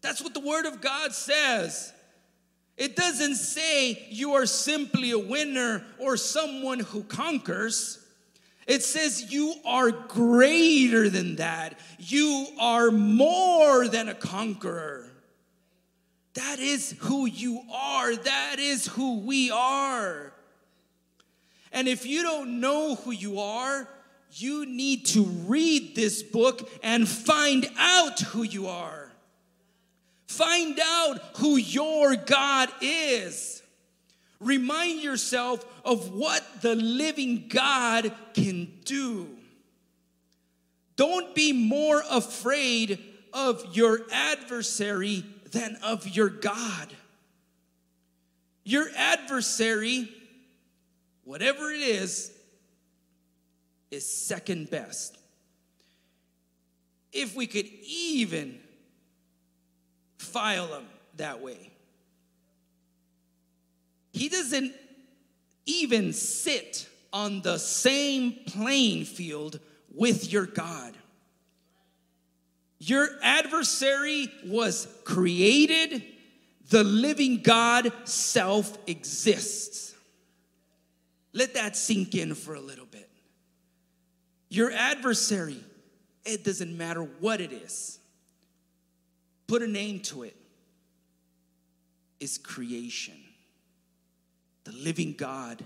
That's 0.00 0.22
what 0.22 0.34
the 0.34 0.40
Word 0.40 0.66
of 0.66 0.80
God 0.80 1.12
says. 1.12 1.92
It 2.76 2.96
doesn't 2.96 3.34
say 3.34 4.06
you 4.08 4.32
are 4.32 4.46
simply 4.46 5.10
a 5.10 5.18
winner 5.18 5.84
or 5.98 6.16
someone 6.16 6.80
who 6.80 7.02
conquers. 7.02 7.98
It 8.66 8.82
says 8.82 9.30
you 9.30 9.54
are 9.66 9.90
greater 9.90 11.10
than 11.10 11.36
that. 11.36 11.78
You 11.98 12.46
are 12.58 12.90
more 12.90 13.86
than 13.86 14.08
a 14.08 14.14
conqueror. 14.14 15.09
That 16.34 16.58
is 16.60 16.94
who 17.00 17.26
you 17.26 17.60
are. 17.72 18.14
That 18.14 18.56
is 18.58 18.86
who 18.86 19.20
we 19.20 19.50
are. 19.50 20.32
And 21.72 21.88
if 21.88 22.06
you 22.06 22.22
don't 22.22 22.60
know 22.60 22.96
who 22.96 23.10
you 23.10 23.40
are, 23.40 23.88
you 24.32 24.66
need 24.66 25.06
to 25.06 25.24
read 25.24 25.96
this 25.96 26.22
book 26.22 26.68
and 26.82 27.08
find 27.08 27.68
out 27.76 28.20
who 28.20 28.42
you 28.42 28.68
are. 28.68 29.10
Find 30.26 30.78
out 30.80 31.20
who 31.38 31.56
your 31.56 32.14
God 32.14 32.68
is. 32.80 33.62
Remind 34.38 35.00
yourself 35.00 35.64
of 35.84 36.12
what 36.14 36.62
the 36.62 36.76
living 36.76 37.46
God 37.48 38.12
can 38.34 38.72
do. 38.84 39.28
Don't 40.96 41.34
be 41.34 41.52
more 41.52 42.02
afraid 42.08 42.98
of 43.32 43.76
your 43.76 44.02
adversary 44.12 45.24
than 45.50 45.76
of 45.82 46.08
your 46.08 46.28
God. 46.28 46.88
Your 48.64 48.86
adversary, 48.96 50.08
whatever 51.24 51.70
it 51.70 51.80
is, 51.80 52.32
is 53.90 54.06
second 54.06 54.70
best. 54.70 55.16
If 57.12 57.34
we 57.34 57.46
could 57.46 57.66
even 57.84 58.60
file 60.18 60.68
them 60.68 60.86
that 61.16 61.40
way. 61.40 61.70
He 64.12 64.28
doesn't 64.28 64.72
even 65.66 66.12
sit 66.12 66.88
on 67.12 67.42
the 67.42 67.58
same 67.58 68.36
playing 68.46 69.04
field 69.04 69.60
with 69.94 70.32
your 70.32 70.46
God. 70.46 70.94
Your 72.80 73.08
adversary 73.22 74.32
was 74.44 74.88
created, 75.04 76.02
the 76.70 76.82
living 76.82 77.42
God 77.42 77.92
self 78.04 78.76
exists. 78.88 79.94
Let 81.32 81.54
that 81.54 81.76
sink 81.76 82.14
in 82.16 82.34
for 82.34 82.54
a 82.54 82.60
little 82.60 82.86
bit. 82.86 83.08
Your 84.48 84.72
adversary, 84.72 85.62
it 86.24 86.42
doesn't 86.42 86.76
matter 86.76 87.02
what 87.20 87.40
it 87.40 87.52
is 87.52 88.00
put 89.50 89.62
a 89.62 89.66
name 89.66 89.98
to 89.98 90.22
it, 90.22 90.36
is 92.20 92.38
creation. 92.38 93.16
The 94.62 94.70
living 94.70 95.14
God 95.18 95.64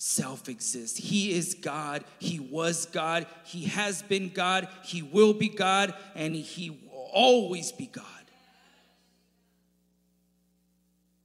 self 0.00 0.48
exists. 0.48 0.98
He 0.98 1.32
is 1.32 1.54
God. 1.54 2.04
He 2.18 2.40
was 2.40 2.86
God. 2.86 3.26
He 3.44 3.66
has 3.66 4.02
been 4.02 4.30
God. 4.30 4.66
He 4.82 5.02
will 5.02 5.34
be 5.34 5.50
God. 5.50 5.94
And 6.14 6.34
He 6.34 6.70
will 6.70 7.10
always 7.12 7.70
be 7.70 7.86
God. 7.86 8.04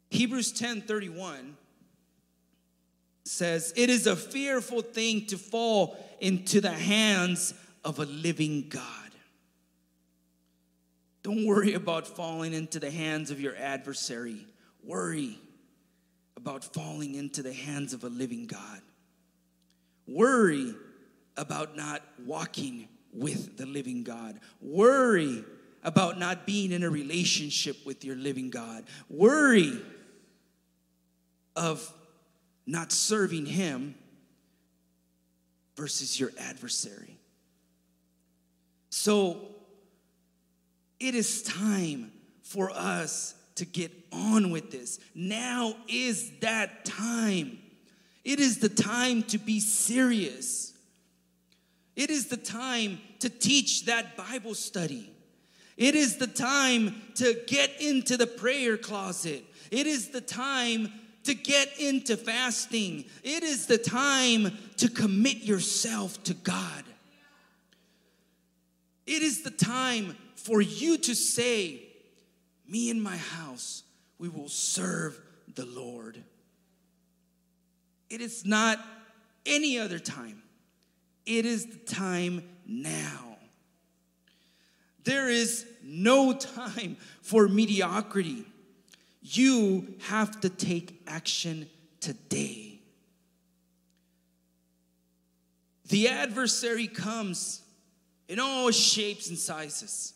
Hebrews 0.09 0.51
10 0.51 0.81
31 0.81 1.55
says, 3.23 3.73
It 3.77 3.89
is 3.89 4.07
a 4.07 4.15
fearful 4.15 4.81
thing 4.81 5.25
to 5.27 5.38
fall 5.38 5.97
into 6.19 6.59
the 6.59 6.71
hands 6.71 7.53
of 7.85 7.99
a 7.99 8.05
living 8.05 8.67
God. 8.67 8.83
Don't 11.23 11.45
worry 11.45 11.73
about 11.73 12.05
falling 12.07 12.53
into 12.53 12.79
the 12.79 12.91
hands 12.91 13.31
of 13.31 13.39
your 13.39 13.55
adversary. 13.55 14.45
Worry 14.83 15.39
about 16.38 16.63
falling 16.63 17.15
into 17.15 17.41
the 17.41 17.54
hands 17.54 17.93
of 17.93 18.04
a 18.04 18.10
living 18.10 18.45
God. 18.48 18.82
Worry 20.08 20.74
about 21.38 21.76
not 21.76 22.02
walking 22.26 22.88
with 23.13 23.58
the 23.58 23.65
living 23.65 24.04
God. 24.04 24.39
Worry 24.62 25.43
about 25.84 26.19
not 26.19 26.45
being 26.45 26.71
in 26.71 26.84
a 26.84 26.89
relationship 26.89 27.78
with 27.86 28.04
your 28.04 28.15
living 28.15 28.50
God. 28.50 28.84
Worry 29.10 29.82
of 31.56 31.91
not 32.65 32.91
serving 32.91 33.45
Him 33.45 33.95
versus 35.76 36.19
your 36.19 36.32
adversary. 36.39 37.17
So, 38.89 39.38
it 41.00 41.15
is 41.15 41.43
time 41.43 42.12
for 42.41 42.71
us 42.71 43.36
to 43.55 43.65
get 43.65 43.91
on 44.11 44.51
with 44.51 44.71
this. 44.71 44.99
Now 45.13 45.75
is 45.87 46.31
that 46.41 46.85
time. 46.85 47.59
It 48.23 48.39
is 48.39 48.59
the 48.59 48.69
time 48.69 49.23
to 49.23 49.37
be 49.37 49.59
serious. 49.59 50.73
It 51.95 52.09
is 52.09 52.27
the 52.27 52.37
time 52.37 52.99
to 53.19 53.29
teach 53.29 53.85
that 53.85 54.17
Bible 54.17 54.53
study. 54.53 55.11
It 55.77 55.95
is 55.95 56.17
the 56.17 56.27
time 56.27 57.01
to 57.15 57.39
get 57.47 57.81
into 57.81 58.17
the 58.17 58.27
prayer 58.27 58.77
closet. 58.77 59.43
It 59.71 59.87
is 59.87 60.09
the 60.09 60.21
time 60.21 60.91
to 61.23 61.33
get 61.33 61.79
into 61.79 62.17
fasting. 62.17 63.05
It 63.23 63.43
is 63.43 63.65
the 63.65 63.77
time 63.77 64.57
to 64.77 64.89
commit 64.89 65.37
yourself 65.43 66.21
to 66.23 66.33
God. 66.33 66.83
It 69.05 69.21
is 69.21 69.43
the 69.43 69.51
time 69.51 70.15
for 70.35 70.61
you 70.61 70.97
to 70.99 71.15
say, 71.15 71.85
Me 72.67 72.89
and 72.89 73.01
my 73.01 73.17
house, 73.17 73.84
we 74.17 74.30
will 74.30 74.49
serve 74.49 75.19
the 75.54 75.65
Lord. 75.65 76.23
It 78.10 78.21
is 78.21 78.45
not 78.45 78.80
any 79.45 79.78
other 79.78 79.99
time, 79.99 80.41
it 81.25 81.45
is 81.45 81.65
the 81.65 81.78
time 81.78 82.43
now. 82.65 83.38
There 85.04 85.30
is 85.30 85.67
no 85.84 86.34
time 86.34 86.97
for 87.21 87.47
mediocrity. 87.47 88.45
You 89.21 89.95
have 90.08 90.41
to 90.41 90.49
take 90.49 90.99
action 91.06 91.67
today. 91.99 92.80
The 95.89 96.08
adversary 96.08 96.88
comes 96.88 97.62
in 98.28 98.39
all 98.39 98.71
shapes 98.71 99.30
and 99.30 99.38
sizes. 99.38 100.14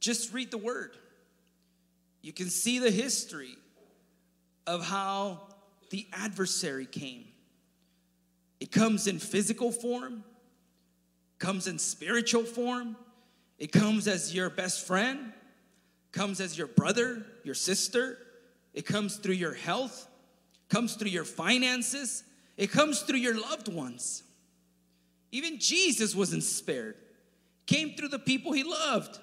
Just 0.00 0.32
read 0.32 0.50
the 0.50 0.58
word. 0.58 0.96
You 2.22 2.32
can 2.32 2.50
see 2.50 2.78
the 2.78 2.90
history 2.90 3.56
of 4.66 4.84
how 4.84 5.40
the 5.90 6.06
adversary 6.12 6.86
came. 6.86 7.24
It 8.60 8.72
comes 8.72 9.06
in 9.06 9.18
physical 9.18 9.70
form, 9.70 10.24
comes 11.38 11.66
in 11.66 11.78
spiritual 11.78 12.44
form, 12.44 12.96
it 13.58 13.72
comes 13.72 14.08
as 14.08 14.34
your 14.34 14.50
best 14.50 14.86
friend, 14.86 15.32
comes 16.12 16.40
as 16.40 16.58
your 16.58 16.66
brother, 16.66 17.24
your 17.44 17.54
sister, 17.54 18.18
it 18.74 18.84
comes 18.84 19.16
through 19.16 19.34
your 19.34 19.54
health, 19.54 20.08
comes 20.68 20.94
through 20.94 21.10
your 21.10 21.24
finances, 21.24 22.24
it 22.56 22.70
comes 22.70 23.02
through 23.02 23.18
your 23.18 23.40
loved 23.40 23.72
ones. 23.72 24.24
Even 25.30 25.58
Jesus 25.58 26.14
wasn't 26.14 26.42
spared. 26.42 26.96
Came 27.66 27.94
through 27.94 28.08
the 28.08 28.18
people 28.18 28.52
he 28.52 28.64
loved 28.64 29.18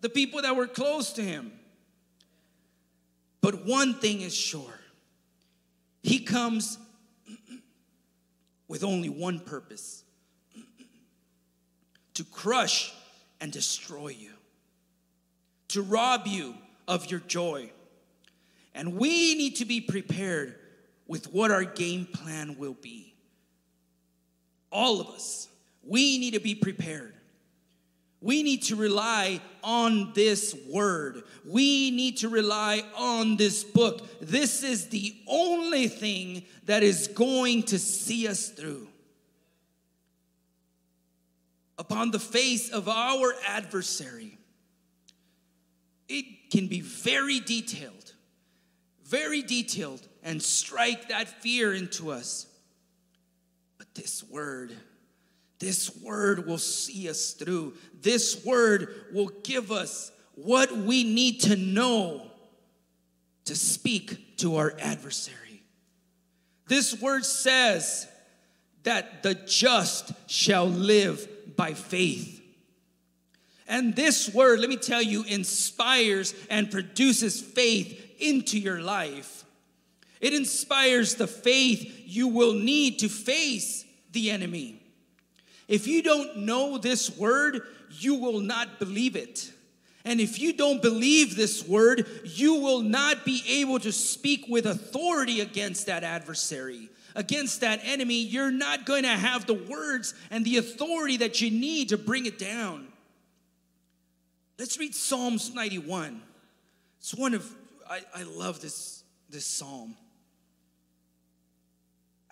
the 0.00 0.08
people 0.08 0.42
that 0.42 0.56
were 0.56 0.66
close 0.66 1.12
to 1.14 1.22
him. 1.22 1.52
But 3.40 3.66
one 3.66 3.94
thing 3.94 4.20
is 4.20 4.34
sure 4.34 4.80
He 6.02 6.20
comes 6.20 6.78
with 8.68 8.84
only 8.84 9.08
one 9.08 9.40
purpose 9.40 10.04
to 12.14 12.24
crush 12.24 12.92
and 13.40 13.50
destroy 13.50 14.08
you, 14.08 14.32
to 15.68 15.82
rob 15.82 16.26
you 16.26 16.54
of 16.86 17.10
your 17.10 17.20
joy. 17.20 17.70
And 18.74 18.96
we 18.96 19.34
need 19.34 19.56
to 19.56 19.64
be 19.64 19.80
prepared 19.80 20.54
with 21.08 21.32
what 21.32 21.50
our 21.50 21.64
game 21.64 22.06
plan 22.06 22.56
will 22.58 22.74
be. 22.74 23.14
All 24.70 25.00
of 25.00 25.08
us, 25.08 25.48
we 25.82 26.18
need 26.18 26.34
to 26.34 26.40
be 26.40 26.54
prepared. 26.54 27.14
We 28.22 28.42
need 28.42 28.64
to 28.64 28.76
rely 28.76 29.40
on 29.64 30.12
this 30.14 30.54
word. 30.68 31.22
We 31.44 31.90
need 31.90 32.18
to 32.18 32.28
rely 32.28 32.82
on 32.96 33.36
this 33.36 33.64
book. 33.64 34.20
This 34.20 34.62
is 34.62 34.88
the 34.88 35.16
only 35.26 35.88
thing 35.88 36.44
that 36.66 36.82
is 36.82 37.08
going 37.08 37.62
to 37.64 37.78
see 37.78 38.28
us 38.28 38.48
through. 38.48 38.88
Upon 41.78 42.10
the 42.10 42.18
face 42.18 42.70
of 42.70 42.88
our 42.90 43.34
adversary, 43.46 44.36
it 46.10 46.50
can 46.50 46.66
be 46.66 46.82
very 46.82 47.40
detailed, 47.40 48.12
very 49.06 49.40
detailed, 49.40 50.06
and 50.22 50.42
strike 50.42 51.08
that 51.08 51.26
fear 51.42 51.72
into 51.72 52.10
us. 52.10 52.46
But 53.78 53.94
this 53.94 54.22
word, 54.22 54.74
this 55.60 55.94
word 56.02 56.46
will 56.46 56.58
see 56.58 57.08
us 57.08 57.32
through. 57.32 57.74
This 58.00 58.44
word 58.44 59.06
will 59.12 59.30
give 59.44 59.70
us 59.70 60.10
what 60.34 60.72
we 60.72 61.04
need 61.04 61.42
to 61.42 61.54
know 61.54 62.26
to 63.44 63.54
speak 63.54 64.38
to 64.38 64.56
our 64.56 64.74
adversary. 64.80 65.62
This 66.66 67.00
word 67.00 67.24
says 67.26 68.08
that 68.84 69.22
the 69.22 69.34
just 69.34 70.12
shall 70.26 70.66
live 70.66 71.28
by 71.56 71.74
faith. 71.74 72.38
And 73.68 73.94
this 73.94 74.32
word, 74.32 74.60
let 74.60 74.70
me 74.70 74.76
tell 74.76 75.02
you, 75.02 75.24
inspires 75.24 76.34
and 76.48 76.70
produces 76.70 77.40
faith 77.40 78.16
into 78.18 78.58
your 78.58 78.80
life. 78.80 79.44
It 80.20 80.32
inspires 80.32 81.16
the 81.16 81.26
faith 81.26 82.02
you 82.06 82.28
will 82.28 82.54
need 82.54 83.00
to 83.00 83.08
face 83.08 83.84
the 84.12 84.30
enemy. 84.30 84.79
If 85.70 85.86
you 85.86 86.02
don't 86.02 86.38
know 86.38 86.78
this 86.78 87.16
word, 87.16 87.62
you 87.90 88.16
will 88.16 88.40
not 88.40 88.80
believe 88.80 89.14
it. 89.14 89.52
And 90.04 90.20
if 90.20 90.40
you 90.40 90.52
don't 90.52 90.82
believe 90.82 91.36
this 91.36 91.64
word, 91.66 92.08
you 92.24 92.56
will 92.56 92.80
not 92.80 93.24
be 93.24 93.44
able 93.46 93.78
to 93.78 93.92
speak 93.92 94.46
with 94.48 94.66
authority 94.66 95.40
against 95.40 95.86
that 95.86 96.02
adversary, 96.02 96.88
against 97.14 97.60
that 97.60 97.78
enemy. 97.84 98.20
You're 98.20 98.50
not 98.50 98.84
going 98.84 99.04
to 99.04 99.10
have 99.10 99.46
the 99.46 99.54
words 99.54 100.12
and 100.32 100.44
the 100.44 100.56
authority 100.56 101.18
that 101.18 101.40
you 101.40 101.52
need 101.52 101.90
to 101.90 101.96
bring 101.96 102.26
it 102.26 102.36
down. 102.36 102.88
Let's 104.58 104.76
read 104.76 104.92
Psalms 104.92 105.54
91. 105.54 106.20
It's 106.98 107.14
one 107.14 107.32
of, 107.32 107.48
I, 107.88 108.00
I 108.12 108.24
love 108.24 108.60
this, 108.60 109.04
this 109.28 109.46
psalm. 109.46 109.94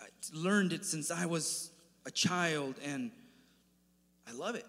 I 0.01 0.07
learned 0.35 0.73
it 0.73 0.85
since 0.85 1.13
I 1.13 1.27
was 1.27 1.71
a 2.05 2.11
child 2.11 2.75
and 2.85 3.13
I 4.29 4.33
love 4.35 4.55
it. 4.55 4.67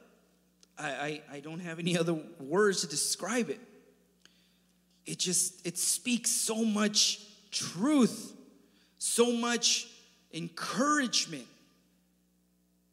I, 0.78 0.90
I, 0.90 1.22
I 1.34 1.40
don't 1.42 1.60
have 1.60 1.80
any 1.80 1.98
other 1.98 2.18
words 2.40 2.82
to 2.82 2.88
describe 2.88 3.50
it. 3.50 3.60
It 5.06 5.20
just, 5.20 5.66
it 5.66 5.78
speaks 5.78 6.32
so 6.32 6.64
much 6.64 7.20
truth, 7.52 8.34
so 9.00 9.32
much 9.32 9.88
encouragement, 10.34 11.48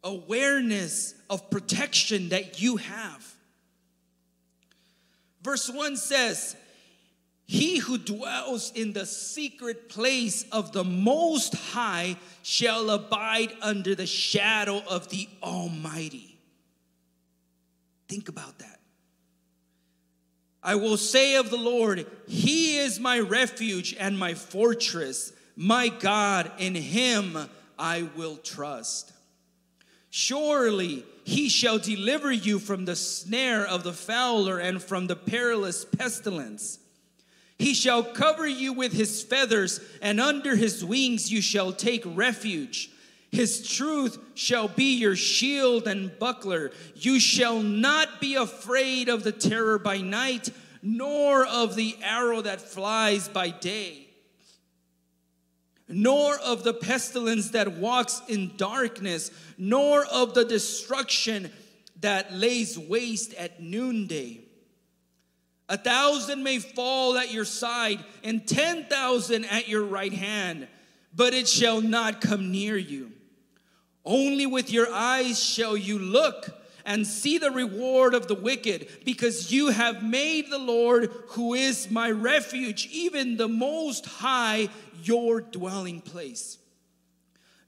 awareness 0.03 1.15
of 1.29 1.51
protection 1.51 2.31
that 2.31 2.61
you 2.61 2.77
have. 2.77 3.35
Verse 5.43 5.71
1 5.71 5.97
says, 5.97 6.57
He 7.45 7.79
who 7.79 7.99
dwells 7.99 8.73
in 8.75 8.95
the 8.95 9.07
secret 9.07 9.89
place 9.89 10.45
of 10.51 10.73
the 10.73 10.85
Most 10.85 11.55
High 11.55 12.17
shall 12.43 12.91
abide 12.91 13.53
under 13.61 13.95
the 13.95 14.07
shadow 14.07 14.83
of 14.89 15.09
the 15.11 15.29
Almighty. 15.43 16.36
Think 18.09 18.29
about 18.29 18.59
that. 18.59 18.81
I 20.63 20.75
will 20.75 20.97
say 20.97 21.37
of 21.37 21.51
the 21.51 21.57
Lord, 21.57 22.07
He 22.27 22.79
is 22.79 22.99
my 22.99 23.21
refuge 23.21 23.95
and 23.99 24.19
my 24.19 24.35
fortress, 24.35 25.33
my 25.55 25.89
God, 25.89 26.51
in 26.59 26.75
Him 26.75 27.39
I 27.79 28.09
will 28.17 28.37
trust. 28.37 29.13
Surely 30.11 31.05
He 31.25 31.49
shall 31.49 31.79
deliver 31.79 32.33
you 32.33 32.59
from 32.59 32.85
the 32.85 32.97
snare 32.97 33.65
of 33.65 33.85
the 33.85 33.93
fowler 33.93 34.59
and 34.59 34.83
from 34.83 35.07
the 35.07 35.17
perilous 35.17 35.85
pestilence. 35.85 36.79
He 37.59 37.73
shall 37.73 38.03
cover 38.03 38.47
you 38.47 38.73
with 38.73 38.93
His 38.93 39.23
feathers, 39.23 39.81
and 40.03 40.21
under 40.21 40.57
His 40.57 40.85
wings 40.85 41.31
you 41.31 41.41
shall 41.41 41.73
take 41.73 42.03
refuge. 42.05 42.91
His 43.37 43.69
truth 43.69 44.19
shall 44.35 44.67
be 44.67 44.97
your 44.97 45.15
shield 45.15 45.87
and 45.87 46.19
buckler. 46.19 46.71
You 46.95 47.21
shall 47.21 47.61
not 47.61 48.19
be 48.19 48.35
afraid 48.35 49.11
of 49.11 49.25
the 49.25 49.33
terror 49.33 49.79
by 49.79 49.99
night, 49.99 50.49
nor 50.81 51.45
of 51.45 51.77
the 51.77 51.99
arrow 52.03 52.41
that 52.41 52.63
flies 52.63 53.29
by 53.29 53.51
day, 53.51 54.09
nor 55.87 56.39
of 56.39 56.65
the 56.65 56.73
pestilence 56.73 57.51
that 57.51 57.77
walks 57.77 58.23
in 58.27 58.57
darkness, 58.57 59.31
nor 59.59 60.07
of 60.07 60.33
the 60.33 60.47
destruction 60.47 61.53
that 62.01 62.33
lays 62.33 62.79
waste 62.79 63.35
at 63.35 63.61
noonday. 63.61 64.41
A 65.69 65.77
thousand 65.77 66.43
may 66.43 66.59
fall 66.59 67.19
at 67.19 67.35
your 67.35 67.45
side, 67.45 68.03
and 68.25 68.49
ten 68.49 68.85
thousand 68.85 69.45
at 69.45 69.69
your 69.69 69.85
right 69.85 70.15
hand, 70.15 70.69
but 71.15 71.35
it 71.35 71.47
shall 71.47 71.83
not 71.83 72.23
come 72.23 72.51
near 72.51 72.79
you. 72.79 73.13
Only 74.07 74.47
with 74.47 74.71
your 74.71 74.91
eyes 74.91 75.43
shall 75.43 75.77
you 75.77 75.99
look 75.99 76.63
and 76.85 77.05
see 77.05 77.37
the 77.37 77.51
reward 77.51 78.15
of 78.15 78.29
the 78.29 78.37
wicked, 78.37 78.87
because 79.05 79.51
you 79.51 79.71
have 79.71 80.05
made 80.05 80.49
the 80.49 80.59
Lord, 80.59 81.11
who 81.31 81.55
is 81.55 81.91
my 81.91 82.13
refuge, 82.13 82.89
even 82.93 83.37
the 83.37 83.49
Most 83.49 84.07
High, 84.07 84.69
your 85.03 85.41
dwelling 85.41 86.01
place. 86.01 86.59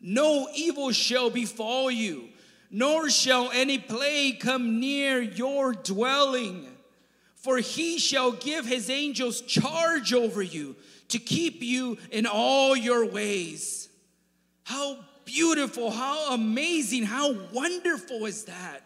No 0.01 0.49
evil 0.55 0.93
shall 0.93 1.31
befall 1.31 1.91
you, 1.91 2.29
nor 2.71 3.11
shall 3.11 3.51
any 3.51 3.79
plague 3.79 4.39
come 4.39 4.79
near 4.79 5.21
your 5.21 5.73
dwelling. 5.73 6.69
For 7.35 7.59
he 7.59 7.99
shall 7.99 8.31
give 8.31 8.67
his 8.67 8.89
angels 8.89 9.41
charge 9.41 10.13
over 10.13 10.43
you 10.43 10.77
to 11.09 11.19
keep 11.19 11.61
you 11.63 11.99
in 12.13 12.27
all 12.27 12.77
your 12.77 13.05
ways. 13.05 13.89
How 14.63 14.99
beautiful, 15.29 15.91
how 15.91 16.33
amazing, 16.33 17.03
how 17.03 17.35
wonderful 17.53 18.25
is 18.25 18.45
that? 18.45 18.81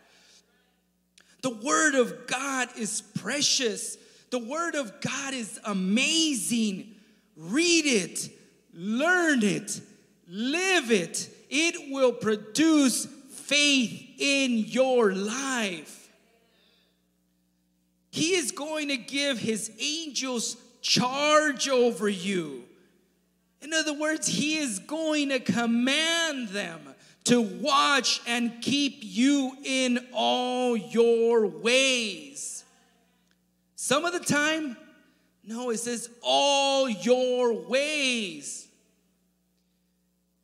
The 1.40 1.50
Word 1.50 1.94
of 1.94 2.26
God 2.26 2.68
is 2.76 3.00
precious. 3.00 3.96
The 4.30 4.40
Word 4.40 4.74
of 4.74 5.00
God 5.00 5.34
is 5.34 5.60
amazing. 5.64 6.96
Read 7.36 7.86
it, 7.86 8.28
learn 8.74 9.44
it, 9.44 9.80
live 10.28 10.90
it. 10.90 11.30
It 11.48 11.92
will 11.92 12.12
produce 12.12 13.06
faith 13.30 14.14
in 14.18 14.58
your 14.58 15.12
life. 15.12 16.10
He 18.10 18.34
is 18.34 18.50
going 18.50 18.88
to 18.88 18.96
give 18.96 19.38
His 19.38 19.70
angels 19.78 20.56
charge 20.80 21.68
over 21.68 22.08
you. 22.08 22.61
In 23.62 23.72
other 23.72 23.94
words, 23.94 24.26
He 24.26 24.58
is 24.58 24.78
going 24.80 25.30
to 25.30 25.40
command 25.40 26.48
them 26.48 26.80
to 27.24 27.40
watch 27.40 28.20
and 28.26 28.60
keep 28.60 28.98
you 29.00 29.56
in 29.64 30.04
all 30.12 30.76
your 30.76 31.46
ways. 31.46 32.64
Some 33.76 34.04
of 34.04 34.12
the 34.12 34.20
time, 34.20 34.76
no, 35.44 35.70
it 35.70 35.78
says 35.78 36.10
all 36.22 36.88
your 36.88 37.52
ways. 37.66 38.66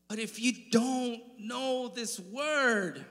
But 0.08 0.18
if 0.18 0.40
you 0.40 0.52
don't 0.70 1.20
know 1.38 1.88
this 1.88 2.18
word, 2.18 3.04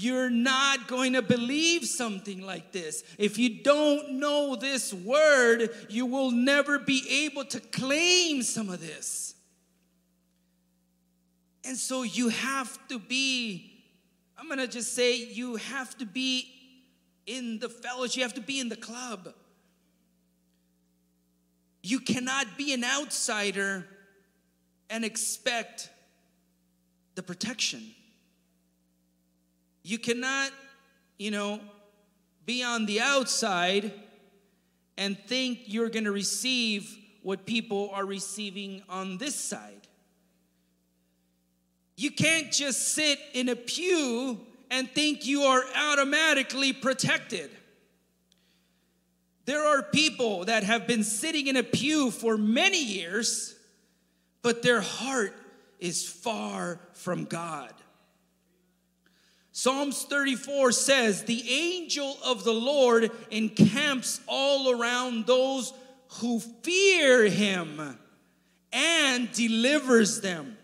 you're 0.00 0.30
not 0.30 0.86
going 0.86 1.14
to 1.14 1.22
believe 1.22 1.84
something 1.84 2.40
like 2.40 2.70
this. 2.70 3.02
If 3.18 3.36
you 3.36 3.64
don't 3.64 4.20
know 4.20 4.54
this 4.54 4.94
word, 4.94 5.70
you 5.88 6.06
will 6.06 6.30
never 6.30 6.78
be 6.78 7.24
able 7.26 7.44
to 7.46 7.58
claim 7.58 8.44
some 8.44 8.68
of 8.68 8.80
this. 8.80 9.34
And 11.64 11.76
so 11.76 12.04
you 12.04 12.28
have 12.28 12.78
to 12.88 13.00
be, 13.00 13.72
I'm 14.38 14.46
going 14.46 14.60
to 14.60 14.68
just 14.68 14.94
say, 14.94 15.16
you 15.16 15.56
have 15.56 15.98
to 15.98 16.06
be 16.06 16.48
in 17.26 17.58
the 17.58 17.68
fellowship, 17.68 18.18
you 18.18 18.22
have 18.22 18.34
to 18.34 18.40
be 18.40 18.60
in 18.60 18.68
the 18.68 18.76
club. 18.76 19.34
You 21.82 21.98
cannot 21.98 22.56
be 22.56 22.72
an 22.72 22.84
outsider 22.84 23.84
and 24.88 25.04
expect 25.04 25.90
the 27.16 27.22
protection. 27.24 27.82
You 29.82 29.98
cannot, 29.98 30.50
you 31.18 31.30
know, 31.30 31.60
be 32.44 32.62
on 32.62 32.86
the 32.86 33.00
outside 33.00 33.92
and 34.96 35.18
think 35.26 35.60
you're 35.66 35.88
going 35.88 36.04
to 36.04 36.12
receive 36.12 36.96
what 37.22 37.46
people 37.46 37.90
are 37.92 38.04
receiving 38.04 38.82
on 38.88 39.18
this 39.18 39.34
side. 39.34 39.86
You 41.96 42.10
can't 42.10 42.52
just 42.52 42.94
sit 42.94 43.18
in 43.34 43.48
a 43.48 43.56
pew 43.56 44.40
and 44.70 44.90
think 44.90 45.26
you 45.26 45.42
are 45.42 45.62
automatically 45.76 46.72
protected. 46.72 47.50
There 49.46 49.64
are 49.64 49.82
people 49.82 50.44
that 50.44 50.62
have 50.62 50.86
been 50.86 51.02
sitting 51.02 51.46
in 51.46 51.56
a 51.56 51.62
pew 51.62 52.10
for 52.10 52.36
many 52.36 52.84
years, 52.84 53.56
but 54.42 54.62
their 54.62 54.80
heart 54.80 55.34
is 55.80 56.06
far 56.06 56.80
from 56.92 57.24
God. 57.24 57.72
Psalms 59.58 60.04
34 60.04 60.70
says, 60.70 61.24
The 61.24 61.50
angel 61.50 62.16
of 62.24 62.44
the 62.44 62.52
Lord 62.52 63.10
encamps 63.32 64.20
all 64.28 64.70
around 64.70 65.26
those 65.26 65.72
who 66.20 66.38
fear 66.38 67.24
him 67.24 67.98
and 68.72 69.32
delivers 69.32 70.20
them. 70.20 70.56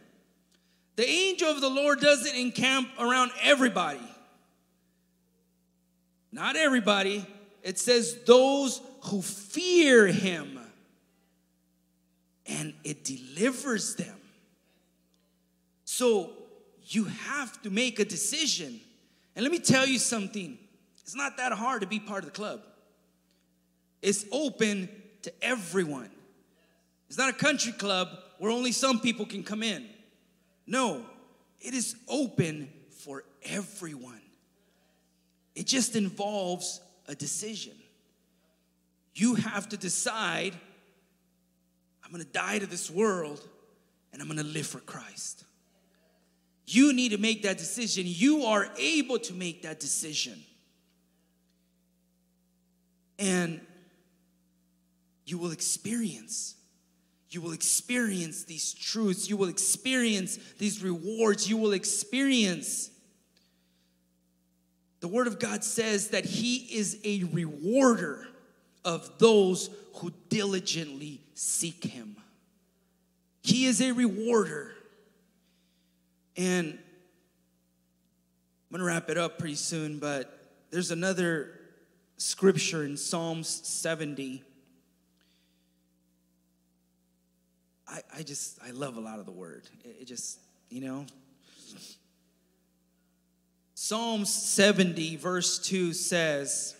The 0.94 1.10
angel 1.10 1.48
of 1.48 1.60
the 1.60 1.68
Lord 1.68 1.98
doesn't 1.98 2.36
encamp 2.36 2.88
around 2.96 3.32
everybody. 3.42 3.98
Not 6.30 6.54
everybody. 6.54 7.26
It 7.64 7.80
says 7.80 8.16
those 8.28 8.80
who 9.06 9.22
fear 9.22 10.06
him 10.06 10.56
and 12.46 12.74
it 12.84 13.02
delivers 13.02 13.96
them. 13.96 14.20
So 15.84 16.30
you 16.86 17.04
have 17.04 17.60
to 17.62 17.70
make 17.70 17.98
a 17.98 18.04
decision. 18.04 18.80
And 19.34 19.42
let 19.42 19.52
me 19.52 19.58
tell 19.58 19.86
you 19.86 19.98
something 19.98 20.58
it's 21.02 21.14
not 21.14 21.36
that 21.36 21.52
hard 21.52 21.82
to 21.82 21.86
be 21.86 22.00
part 22.00 22.24
of 22.24 22.30
the 22.30 22.36
club, 22.36 22.62
it's 24.02 24.24
open 24.32 24.88
to 25.22 25.32
everyone. 25.42 26.10
It's 27.08 27.18
not 27.18 27.28
a 27.28 27.34
country 27.34 27.72
club 27.72 28.08
where 28.38 28.50
only 28.50 28.72
some 28.72 28.98
people 28.98 29.26
can 29.26 29.44
come 29.44 29.62
in. 29.62 29.86
No, 30.66 31.04
it 31.60 31.74
is 31.74 31.94
open 32.08 32.68
for 32.90 33.24
everyone. 33.44 34.20
It 35.54 35.66
just 35.66 35.94
involves 35.94 36.80
a 37.06 37.14
decision. 37.14 37.74
You 39.14 39.34
have 39.36 39.68
to 39.68 39.76
decide 39.76 40.54
I'm 42.04 42.10
gonna 42.10 42.24
die 42.24 42.58
to 42.58 42.66
this 42.66 42.90
world 42.90 43.40
and 44.12 44.20
I'm 44.20 44.28
gonna 44.28 44.42
live 44.42 44.66
for 44.66 44.80
Christ. 44.80 45.44
You 46.66 46.92
need 46.92 47.10
to 47.10 47.18
make 47.18 47.42
that 47.42 47.58
decision. 47.58 48.04
You 48.06 48.44
are 48.44 48.68
able 48.78 49.18
to 49.18 49.34
make 49.34 49.62
that 49.62 49.80
decision. 49.80 50.42
And 53.18 53.60
you 55.26 55.38
will 55.38 55.52
experience. 55.52 56.54
You 57.30 57.40
will 57.40 57.52
experience 57.52 58.44
these 58.44 58.72
truths. 58.72 59.28
You 59.28 59.36
will 59.36 59.48
experience 59.48 60.38
these 60.58 60.82
rewards. 60.82 61.48
You 61.48 61.56
will 61.56 61.72
experience. 61.72 62.90
The 65.00 65.08
Word 65.08 65.26
of 65.26 65.38
God 65.38 65.64
says 65.64 66.08
that 66.08 66.24
He 66.24 66.56
is 66.76 66.98
a 67.04 67.24
rewarder 67.24 68.26
of 68.84 69.18
those 69.18 69.68
who 69.96 70.12
diligently 70.28 71.20
seek 71.34 71.84
Him. 71.84 72.16
He 73.42 73.66
is 73.66 73.82
a 73.82 73.92
rewarder. 73.92 74.73
And 76.36 76.78
I'm 78.70 78.78
gonna 78.78 78.84
wrap 78.84 79.10
it 79.10 79.18
up 79.18 79.38
pretty 79.38 79.54
soon, 79.54 79.98
but 79.98 80.52
there's 80.70 80.90
another 80.90 81.60
scripture 82.16 82.84
in 82.84 82.96
Psalms 82.96 83.48
70. 83.48 84.42
I, 87.86 88.00
I 88.16 88.22
just, 88.22 88.58
I 88.66 88.70
love 88.70 88.96
a 88.96 89.00
lot 89.00 89.18
of 89.18 89.26
the 89.26 89.32
word. 89.32 89.68
It, 89.84 89.98
it 90.00 90.04
just, 90.06 90.40
you 90.70 90.80
know. 90.80 91.06
Psalms 93.74 94.32
70, 94.32 95.16
verse 95.16 95.58
2 95.58 95.92
says, 95.92 96.74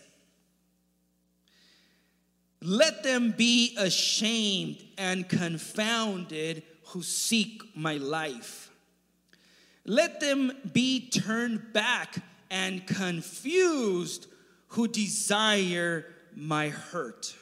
Let 2.61 3.03
them 3.03 3.33
be 3.37 3.75
ashamed 3.77 4.83
and 4.97 5.29
confounded 5.29 6.63
who 6.87 7.03
seek 7.03 7.61
my 7.75 7.97
life. 7.97 8.64
Let 9.85 10.19
them 10.19 10.51
be 10.73 11.09
turned 11.09 11.71
back 11.71 12.17
and 12.49 12.85
confused 12.85 14.27
who 14.69 14.87
desire 14.87 16.05
my 16.35 16.69
hurt. 16.69 17.35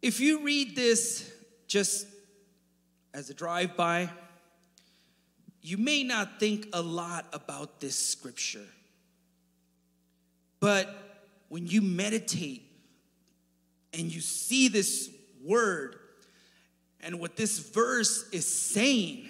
If 0.00 0.20
you 0.20 0.42
read 0.42 0.76
this 0.76 1.30
just 1.66 2.06
as 3.12 3.28
a 3.30 3.34
drive 3.34 3.76
by, 3.76 4.08
you 5.62 5.76
may 5.76 6.04
not 6.04 6.40
think 6.40 6.68
a 6.72 6.80
lot 6.80 7.26
about 7.32 7.80
this 7.80 7.96
scripture. 7.96 8.66
But 10.60 10.88
when 11.48 11.66
you 11.66 11.82
meditate 11.82 12.62
and 13.92 14.14
you 14.14 14.20
see 14.20 14.68
this 14.68 15.10
word 15.44 15.96
and 17.00 17.18
what 17.18 17.36
this 17.36 17.58
verse 17.58 18.28
is 18.30 18.46
saying, 18.46 19.28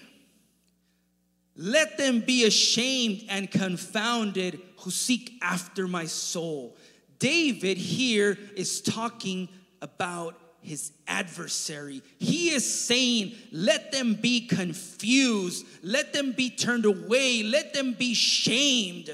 let 1.57 1.99
them 1.99 2.21
be 2.21 2.45
ashamed 2.47 3.25
and 3.29 3.51
confounded 3.51 4.61
who 4.79 4.91
seek 4.91 5.33
after 5.43 5.87
my 5.87 6.07
soul. 6.07 6.77
David 7.19 7.77
here 7.77 8.39
is 8.57 8.81
talking 8.81 9.49
about 9.83 10.39
his 10.63 10.93
adversary. 11.07 12.03
He 12.19 12.51
is 12.51 12.87
saying, 12.87 13.35
Let 13.53 13.93
them 13.93 14.15
be 14.15 14.47
confused, 14.47 15.67
let 15.83 16.13
them 16.13 16.33
be 16.33 16.51
turned 16.51 16.85
away, 16.85 17.43
let 17.43 17.75
them 17.75 17.95
be 17.95 18.15
shamed, 18.15 19.11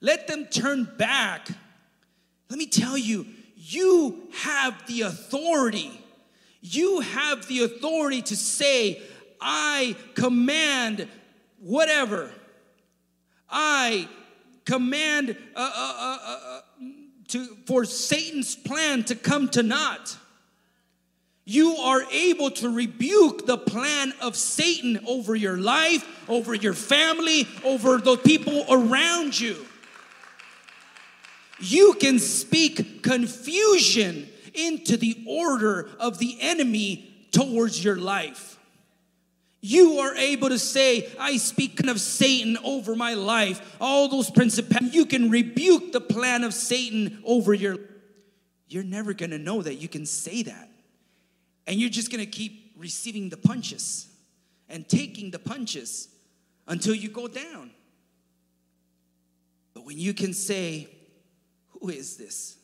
let 0.00 0.26
them 0.26 0.46
turn 0.46 0.84
back. 0.96 1.48
Let 2.48 2.58
me 2.58 2.66
tell 2.66 2.96
you, 2.96 3.26
you 3.56 4.28
have 4.32 4.86
the 4.86 5.02
authority. 5.02 5.90
You 6.60 7.00
have 7.00 7.46
the 7.48 7.64
authority 7.64 8.22
to 8.22 8.36
say, 8.36 9.02
I 9.40 9.96
command 10.14 11.08
whatever. 11.66 12.30
I 13.50 14.08
command 14.64 15.36
uh, 15.54 15.58
uh, 15.74 15.96
uh, 15.98 16.18
uh, 16.22 16.60
to, 17.28 17.44
for 17.66 17.84
Satan's 17.84 18.54
plan 18.54 19.02
to 19.04 19.16
come 19.16 19.48
to 19.50 19.62
naught. 19.62 20.16
You 21.44 21.76
are 21.76 22.02
able 22.10 22.50
to 22.52 22.68
rebuke 22.68 23.46
the 23.46 23.58
plan 23.58 24.12
of 24.20 24.36
Satan 24.36 25.00
over 25.06 25.36
your 25.36 25.56
life, 25.56 26.04
over 26.28 26.54
your 26.54 26.74
family, 26.74 27.46
over 27.64 27.98
the 27.98 28.16
people 28.16 28.64
around 28.68 29.38
you. 29.38 29.64
You 31.60 31.94
can 31.94 32.18
speak 32.18 33.02
confusion 33.02 34.28
into 34.54 34.96
the 34.96 35.24
order 35.26 35.88
of 36.00 36.18
the 36.18 36.36
enemy 36.40 37.12
towards 37.30 37.82
your 37.82 37.96
life. 37.96 38.55
You 39.66 39.98
are 39.98 40.14
able 40.14 40.50
to 40.50 40.60
say, 40.60 41.10
I 41.18 41.38
speak 41.38 41.84
of 41.88 42.00
Satan 42.00 42.56
over 42.62 42.94
my 42.94 43.14
life. 43.14 43.76
All 43.80 44.08
those 44.08 44.30
principalities, 44.30 44.94
you 44.94 45.06
can 45.06 45.28
rebuke 45.28 45.90
the 45.90 46.00
plan 46.00 46.44
of 46.44 46.54
Satan 46.54 47.20
over 47.24 47.52
your 47.52 47.76
You're 48.68 48.84
never 48.84 49.12
gonna 49.12 49.38
know 49.38 49.62
that 49.62 49.74
you 49.74 49.88
can 49.88 50.06
say 50.06 50.44
that. 50.44 50.70
And 51.66 51.80
you're 51.80 51.90
just 51.90 52.12
gonna 52.12 52.26
keep 52.26 52.74
receiving 52.76 53.28
the 53.28 53.36
punches 53.36 54.06
and 54.68 54.88
taking 54.88 55.32
the 55.32 55.40
punches 55.40 56.10
until 56.68 56.94
you 56.94 57.08
go 57.08 57.26
down. 57.26 57.72
But 59.74 59.84
when 59.84 59.98
you 59.98 60.14
can 60.14 60.32
say, 60.32 60.88
Who 61.80 61.88
is 61.88 62.16
this? 62.16 62.56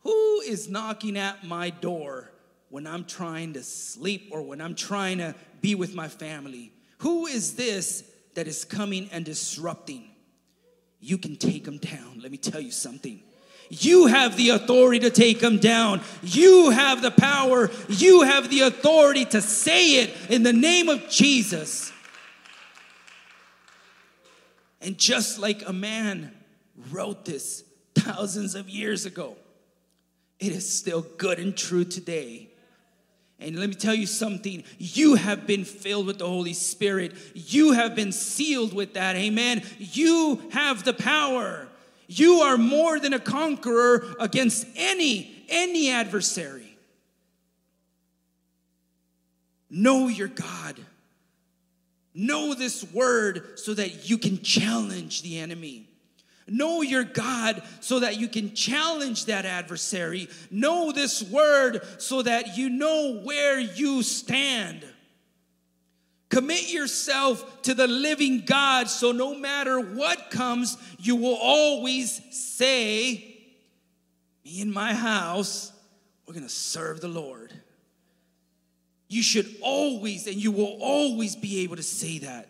Who 0.00 0.42
is 0.42 0.68
knocking 0.68 1.16
at 1.16 1.42
my 1.42 1.70
door 1.70 2.30
when 2.68 2.86
I'm 2.88 3.04
trying 3.04 3.52
to 3.52 3.62
sleep 3.62 4.30
or 4.32 4.42
when 4.42 4.60
I'm 4.60 4.74
trying 4.74 5.18
to 5.18 5.34
be 5.64 5.74
with 5.74 5.94
my 5.94 6.08
family? 6.08 6.70
Who 6.98 7.24
is 7.24 7.56
this 7.56 8.04
that 8.34 8.46
is 8.46 8.66
coming 8.66 9.08
and 9.10 9.24
disrupting? 9.24 10.04
You 11.00 11.16
can 11.16 11.36
take 11.36 11.64
them 11.64 11.78
down. 11.78 12.20
Let 12.22 12.30
me 12.30 12.36
tell 12.36 12.60
you 12.60 12.70
something. 12.70 13.22
You 13.70 14.04
have 14.04 14.36
the 14.36 14.50
authority 14.50 14.98
to 15.00 15.10
take 15.10 15.40
them 15.40 15.56
down. 15.56 16.02
You 16.22 16.68
have 16.68 17.00
the 17.00 17.10
power. 17.10 17.70
You 17.88 18.22
have 18.24 18.50
the 18.50 18.60
authority 18.60 19.24
to 19.24 19.40
say 19.40 20.02
it 20.02 20.14
in 20.28 20.42
the 20.42 20.52
name 20.52 20.90
of 20.90 21.08
Jesus. 21.08 21.90
And 24.82 24.98
just 24.98 25.38
like 25.38 25.66
a 25.66 25.72
man 25.72 26.30
wrote 26.90 27.24
this 27.24 27.64
thousands 27.94 28.54
of 28.54 28.68
years 28.68 29.06
ago, 29.06 29.38
it 30.38 30.52
is 30.52 30.70
still 30.70 31.00
good 31.16 31.38
and 31.38 31.56
true 31.56 31.84
today. 31.86 32.50
And 33.44 33.58
let 33.58 33.68
me 33.68 33.74
tell 33.74 33.94
you 33.94 34.06
something. 34.06 34.64
You 34.78 35.16
have 35.16 35.46
been 35.46 35.64
filled 35.64 36.06
with 36.06 36.18
the 36.18 36.26
Holy 36.26 36.54
Spirit. 36.54 37.12
You 37.34 37.72
have 37.72 37.94
been 37.94 38.10
sealed 38.10 38.72
with 38.72 38.94
that. 38.94 39.16
Amen. 39.16 39.62
You 39.78 40.42
have 40.52 40.84
the 40.84 40.94
power. 40.94 41.68
You 42.06 42.40
are 42.40 42.56
more 42.56 42.98
than 42.98 43.12
a 43.12 43.18
conqueror 43.18 44.14
against 44.18 44.66
any 44.76 45.30
any 45.48 45.90
adversary. 45.90 46.76
Know 49.70 50.08
your 50.08 50.28
God. 50.28 50.80
Know 52.14 52.54
this 52.54 52.84
word 52.92 53.58
so 53.58 53.74
that 53.74 54.08
you 54.08 54.18
can 54.18 54.40
challenge 54.42 55.22
the 55.22 55.38
enemy. 55.38 55.88
Know 56.46 56.82
your 56.82 57.04
God 57.04 57.62
so 57.80 58.00
that 58.00 58.18
you 58.18 58.28
can 58.28 58.54
challenge 58.54 59.26
that 59.26 59.46
adversary. 59.46 60.28
Know 60.50 60.92
this 60.92 61.22
word 61.22 61.80
so 61.98 62.22
that 62.22 62.56
you 62.58 62.68
know 62.68 63.20
where 63.22 63.58
you 63.58 64.02
stand. 64.02 64.84
Commit 66.28 66.70
yourself 66.70 67.62
to 67.62 67.74
the 67.74 67.86
living 67.86 68.42
God 68.44 68.88
so 68.88 69.12
no 69.12 69.34
matter 69.34 69.80
what 69.80 70.30
comes, 70.30 70.76
you 70.98 71.16
will 71.16 71.38
always 71.40 72.20
say, 72.34 73.36
Me 74.44 74.60
and 74.60 74.72
my 74.72 74.92
house, 74.92 75.72
we're 76.26 76.34
gonna 76.34 76.48
serve 76.48 77.00
the 77.00 77.08
Lord. 77.08 77.52
You 79.08 79.22
should 79.22 79.54
always, 79.62 80.26
and 80.26 80.36
you 80.36 80.50
will 80.50 80.76
always 80.80 81.36
be 81.36 81.60
able 81.60 81.76
to 81.76 81.82
say 81.82 82.18
that. 82.18 82.48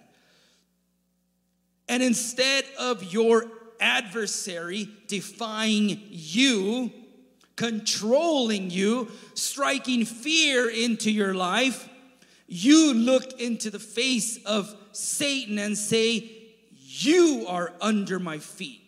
And 1.89 2.03
instead 2.03 2.65
of 2.79 3.13
your 3.13 3.47
adversary 3.81 4.89
defying 5.07 6.01
you, 6.11 6.93
controlling 7.57 8.71
you, 8.71 9.11
striking 9.35 10.05
fear 10.05 10.69
into 10.69 11.11
your 11.11 11.35
life, 11.35 11.89
you 12.47 12.95
look 12.95 13.41
into 13.41 13.71
the 13.71 13.79
face 13.79 14.39
of 14.45 14.75
Satan 14.93 15.59
and 15.59 15.77
say, 15.77 16.31
You 16.73 17.47
are 17.49 17.73
under 17.81 18.19
my 18.19 18.39
feet. 18.39 18.83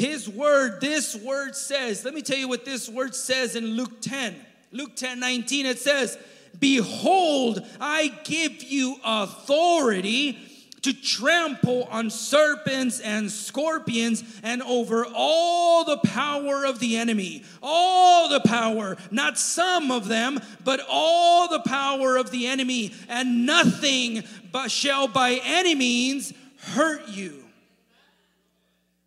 His 0.00 0.28
word, 0.28 0.80
this 0.80 1.14
word 1.14 1.54
says, 1.54 2.04
let 2.04 2.14
me 2.14 2.22
tell 2.22 2.38
you 2.38 2.48
what 2.48 2.64
this 2.64 2.88
word 2.88 3.14
says 3.14 3.54
in 3.54 3.76
Luke 3.76 4.00
10. 4.00 4.34
Luke 4.72 4.96
10 4.96 5.20
19, 5.20 5.66
it 5.66 5.78
says, 5.78 6.16
Behold, 6.58 7.60
I 7.80 8.08
give 8.24 8.62
you 8.62 8.96
authority 9.04 10.38
to 10.82 10.92
trample 10.92 11.84
on 11.90 12.10
serpents 12.10 13.00
and 13.00 13.30
scorpions 13.30 14.24
and 14.42 14.62
over 14.62 15.06
all 15.14 15.84
the 15.84 15.98
power 15.98 16.64
of 16.64 16.78
the 16.78 16.96
enemy. 16.96 17.44
All 17.62 18.28
the 18.28 18.40
power, 18.40 18.96
not 19.10 19.38
some 19.38 19.90
of 19.90 20.08
them, 20.08 20.40
but 20.64 20.80
all 20.88 21.48
the 21.48 21.60
power 21.60 22.16
of 22.16 22.30
the 22.30 22.46
enemy, 22.46 22.94
and 23.08 23.44
nothing 23.46 24.24
but 24.52 24.70
shall 24.70 25.08
by 25.08 25.40
any 25.44 25.74
means 25.74 26.32
hurt 26.58 27.08
you. 27.08 27.39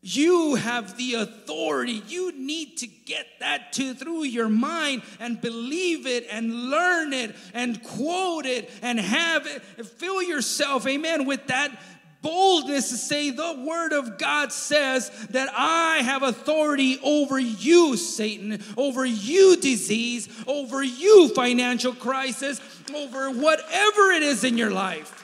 You 0.06 0.56
have 0.56 0.98
the 0.98 1.14
authority. 1.14 2.04
You 2.10 2.38
need 2.38 2.76
to 2.80 2.88
get 2.88 3.26
that 3.40 3.72
to 3.74 3.94
through 3.94 4.26
your 4.26 4.50
mind 4.50 5.02
and 5.18 5.40
believe 5.40 6.06
it 6.06 6.28
and 6.30 6.70
learn 6.70 7.14
it 7.14 7.34
and 7.54 7.82
quote 7.82 8.46
it 8.46 8.70
and 8.82 9.00
have 9.00 9.48
it. 9.48 9.62
Fill 9.86 10.22
yourself, 10.22 10.86
amen, 10.86 11.26
with 11.26 11.48
that 11.48 11.82
boldness 12.22 12.90
to 12.90 12.98
say 12.98 13.30
the 13.30 13.64
word 13.66 13.94
of 13.94 14.18
God 14.18 14.52
says 14.52 15.10
that 15.30 15.50
I 15.56 16.00
have 16.00 16.22
authority 16.22 17.00
over 17.02 17.40
you, 17.40 17.96
Satan, 17.96 18.62
over 18.76 19.06
you, 19.06 19.56
disease, 19.56 20.28
over 20.46 20.84
you, 20.84 21.30
financial 21.30 21.94
crisis, 21.94 22.60
over 22.94 23.32
whatever 23.32 24.12
it 24.12 24.24
is 24.24 24.44
in 24.44 24.58
your 24.58 24.72
life. 24.72 25.22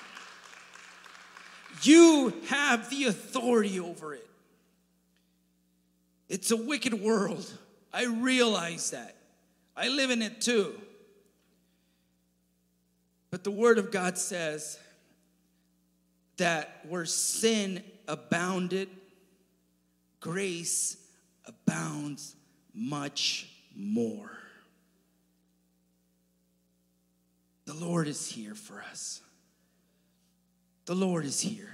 You 1.82 2.34
have 2.48 2.90
the 2.90 3.06
authority 3.06 3.78
over 3.78 4.14
it. 4.14 4.29
It's 6.30 6.52
a 6.52 6.58
wicked 6.58 6.94
world. 6.94 7.52
I 7.92 8.06
realize 8.06 8.92
that. 8.92 9.16
I 9.76 9.90
live 9.90 10.12
in 10.12 10.22
it 10.22 10.42
too. 10.42 10.80
But 13.32 13.44
the 13.44 13.52
Word 13.52 13.80
of 13.80 13.92
God 13.92 14.18
says 14.18 14.80
that 16.38 16.82
where 16.88 17.06
sin 17.06 17.84
abounded, 18.08 18.90
grace 20.20 20.98
abounds 21.46 22.36
much 22.74 23.50
more. 23.76 24.32
The 27.66 27.74
Lord 27.74 28.08
is 28.08 28.32
here 28.32 28.56
for 28.56 28.82
us. 28.82 29.22
The 30.86 30.96
Lord 30.96 31.26
is 31.26 31.40
here. 31.40 31.70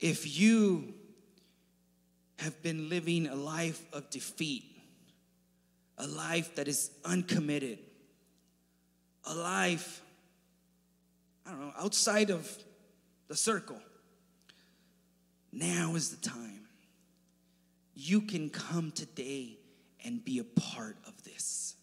If 0.00 0.38
you 0.38 0.94
have 2.42 2.60
been 2.62 2.88
living 2.88 3.26
a 3.26 3.34
life 3.34 3.84
of 3.92 4.10
defeat, 4.10 4.64
a 5.98 6.06
life 6.06 6.56
that 6.56 6.68
is 6.68 6.90
uncommitted, 7.04 7.78
a 9.24 9.34
life, 9.34 10.02
I 11.46 11.50
don't 11.50 11.60
know, 11.60 11.72
outside 11.78 12.30
of 12.30 12.50
the 13.28 13.36
circle. 13.36 13.80
Now 15.52 15.94
is 15.94 16.10
the 16.10 16.28
time. 16.28 16.66
You 17.94 18.22
can 18.22 18.50
come 18.50 18.90
today 18.90 19.58
and 20.04 20.24
be 20.24 20.38
a 20.38 20.44
part 20.44 20.96
of 21.06 21.22
this. 21.22 21.76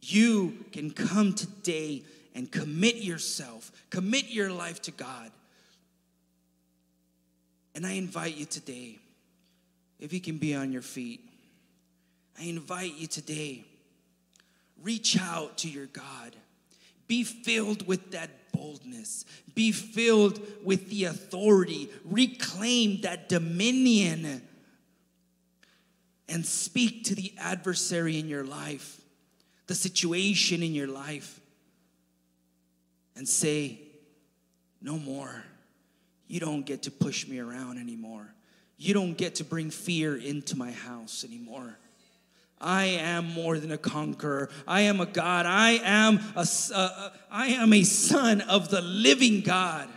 You 0.00 0.64
can 0.72 0.90
come 0.90 1.34
today 1.34 2.02
and 2.34 2.50
commit 2.50 2.96
yourself, 2.96 3.70
commit 3.90 4.30
your 4.30 4.50
life 4.50 4.82
to 4.82 4.90
God. 4.90 5.30
And 7.74 7.86
I 7.86 7.92
invite 7.92 8.36
you 8.36 8.46
today 8.46 8.98
if 10.02 10.12
you 10.12 10.20
can 10.20 10.36
be 10.36 10.52
on 10.52 10.72
your 10.72 10.82
feet, 10.82 11.20
I 12.36 12.42
invite 12.44 12.94
you 12.98 13.06
today, 13.06 13.64
reach 14.82 15.16
out 15.16 15.58
to 15.58 15.68
your 15.68 15.86
God. 15.86 16.34
Be 17.06 17.22
filled 17.22 17.86
with 17.86 18.10
that 18.10 18.30
boldness. 18.52 19.24
Be 19.54 19.70
filled 19.70 20.40
with 20.64 20.90
the 20.90 21.04
authority. 21.04 21.88
Reclaim 22.04 23.02
that 23.02 23.28
dominion 23.28 24.42
and 26.28 26.44
speak 26.44 27.04
to 27.04 27.14
the 27.14 27.32
adversary 27.38 28.18
in 28.18 28.28
your 28.28 28.44
life, 28.44 29.00
the 29.68 29.74
situation 29.74 30.64
in 30.64 30.74
your 30.74 30.88
life, 30.88 31.40
and 33.14 33.28
say, 33.28 33.78
No 34.80 34.98
more. 34.98 35.44
You 36.26 36.40
don't 36.40 36.66
get 36.66 36.84
to 36.84 36.90
push 36.90 37.28
me 37.28 37.38
around 37.38 37.78
anymore. 37.78 38.34
You 38.82 38.94
don't 38.94 39.16
get 39.16 39.36
to 39.36 39.44
bring 39.44 39.70
fear 39.70 40.16
into 40.16 40.58
my 40.58 40.72
house 40.72 41.24
anymore. 41.24 41.78
I 42.60 42.86
am 42.86 43.26
more 43.26 43.56
than 43.56 43.70
a 43.70 43.78
conqueror. 43.78 44.50
I 44.66 44.82
am 44.82 45.00
a 45.00 45.06
God. 45.06 45.46
I 45.46 45.78
am 45.84 46.18
a, 46.34 46.44
uh, 46.74 47.10
I 47.30 47.46
am 47.46 47.72
a 47.72 47.84
son 47.84 48.40
of 48.40 48.70
the 48.70 48.80
living 48.80 49.42
God. 49.42 49.88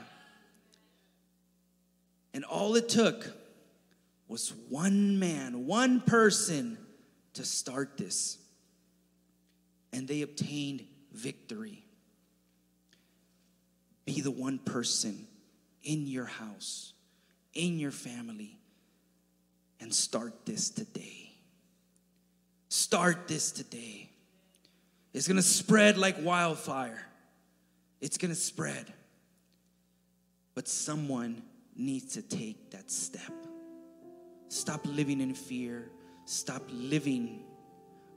And 2.35 2.45
all 2.45 2.75
it 2.75 2.87
took 2.87 3.27
was 4.27 4.53
one 4.69 5.17
man, 5.17 5.65
one 5.65 5.99
person 5.99 6.77
to 7.33 7.43
start 7.43 7.97
this. 7.97 8.37
And 9.93 10.07
they 10.07 10.21
obtained 10.21 10.85
victory. 11.11 11.87
Be 14.05 14.21
the 14.21 14.29
one 14.29 14.59
person 14.59 15.25
in 15.81 16.05
your 16.05 16.25
house, 16.25 16.93
in 17.55 17.79
your 17.79 17.89
family, 17.89 18.59
and 19.79 19.93
start 19.93 20.45
this 20.45 20.69
today. 20.69 21.31
Start 22.69 23.27
this 23.27 23.51
today. 23.51 24.09
It's 25.13 25.27
gonna 25.27 25.41
spread 25.41 25.97
like 25.97 26.17
wildfire. 26.21 27.05
It's 28.01 28.17
gonna 28.17 28.35
spread. 28.35 28.93
But 30.53 30.67
someone 30.67 31.41
needs 31.75 32.13
to 32.13 32.21
take 32.21 32.71
that 32.71 32.89
step. 32.89 33.33
Stop 34.47 34.81
living 34.85 35.21
in 35.21 35.33
fear. 35.33 35.89
Stop 36.25 36.63
living 36.71 37.43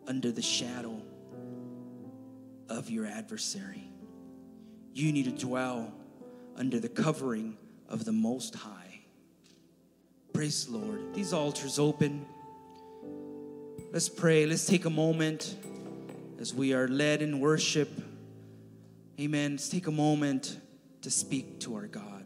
under 0.07 0.33
the 0.33 0.43
shadow 0.43 1.03
of 2.69 2.91
your 2.91 3.07
adversary. 3.07 3.91
You 4.95 5.13
need 5.13 5.25
to 5.25 5.47
dwell 5.47 5.93
under 6.57 6.81
the 6.81 6.89
covering 6.89 7.57
of 7.89 8.05
the 8.05 8.13
Most 8.13 8.55
High. 8.55 8.88
Praise 10.39 10.67
the 10.67 10.79
Lord. 10.79 11.15
These 11.15 11.33
altars 11.33 11.81
open. 11.81 12.25
Let's 13.91 14.09
pray. 14.09 14.47
Let's 14.47 14.67
take 14.67 14.85
a 14.85 14.91
moment 14.91 15.57
as 16.39 16.55
we 16.55 16.73
are 16.75 16.87
led 16.87 17.23
in 17.23 17.41
worship. 17.41 17.91
Amen. 19.19 19.55
Let's 19.55 19.69
take 19.69 19.89
a 19.89 19.91
moment 19.91 20.61
to 21.03 21.11
speak 21.11 21.59
to 21.63 21.75
our 21.75 21.89
God 21.89 22.25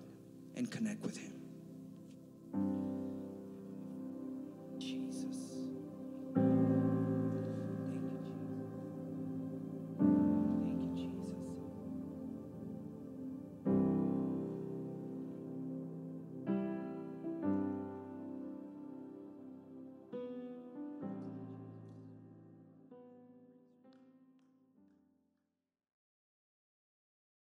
and 0.56 0.70
connect 0.70 1.02
with 1.02 1.16
Him. 1.16 2.81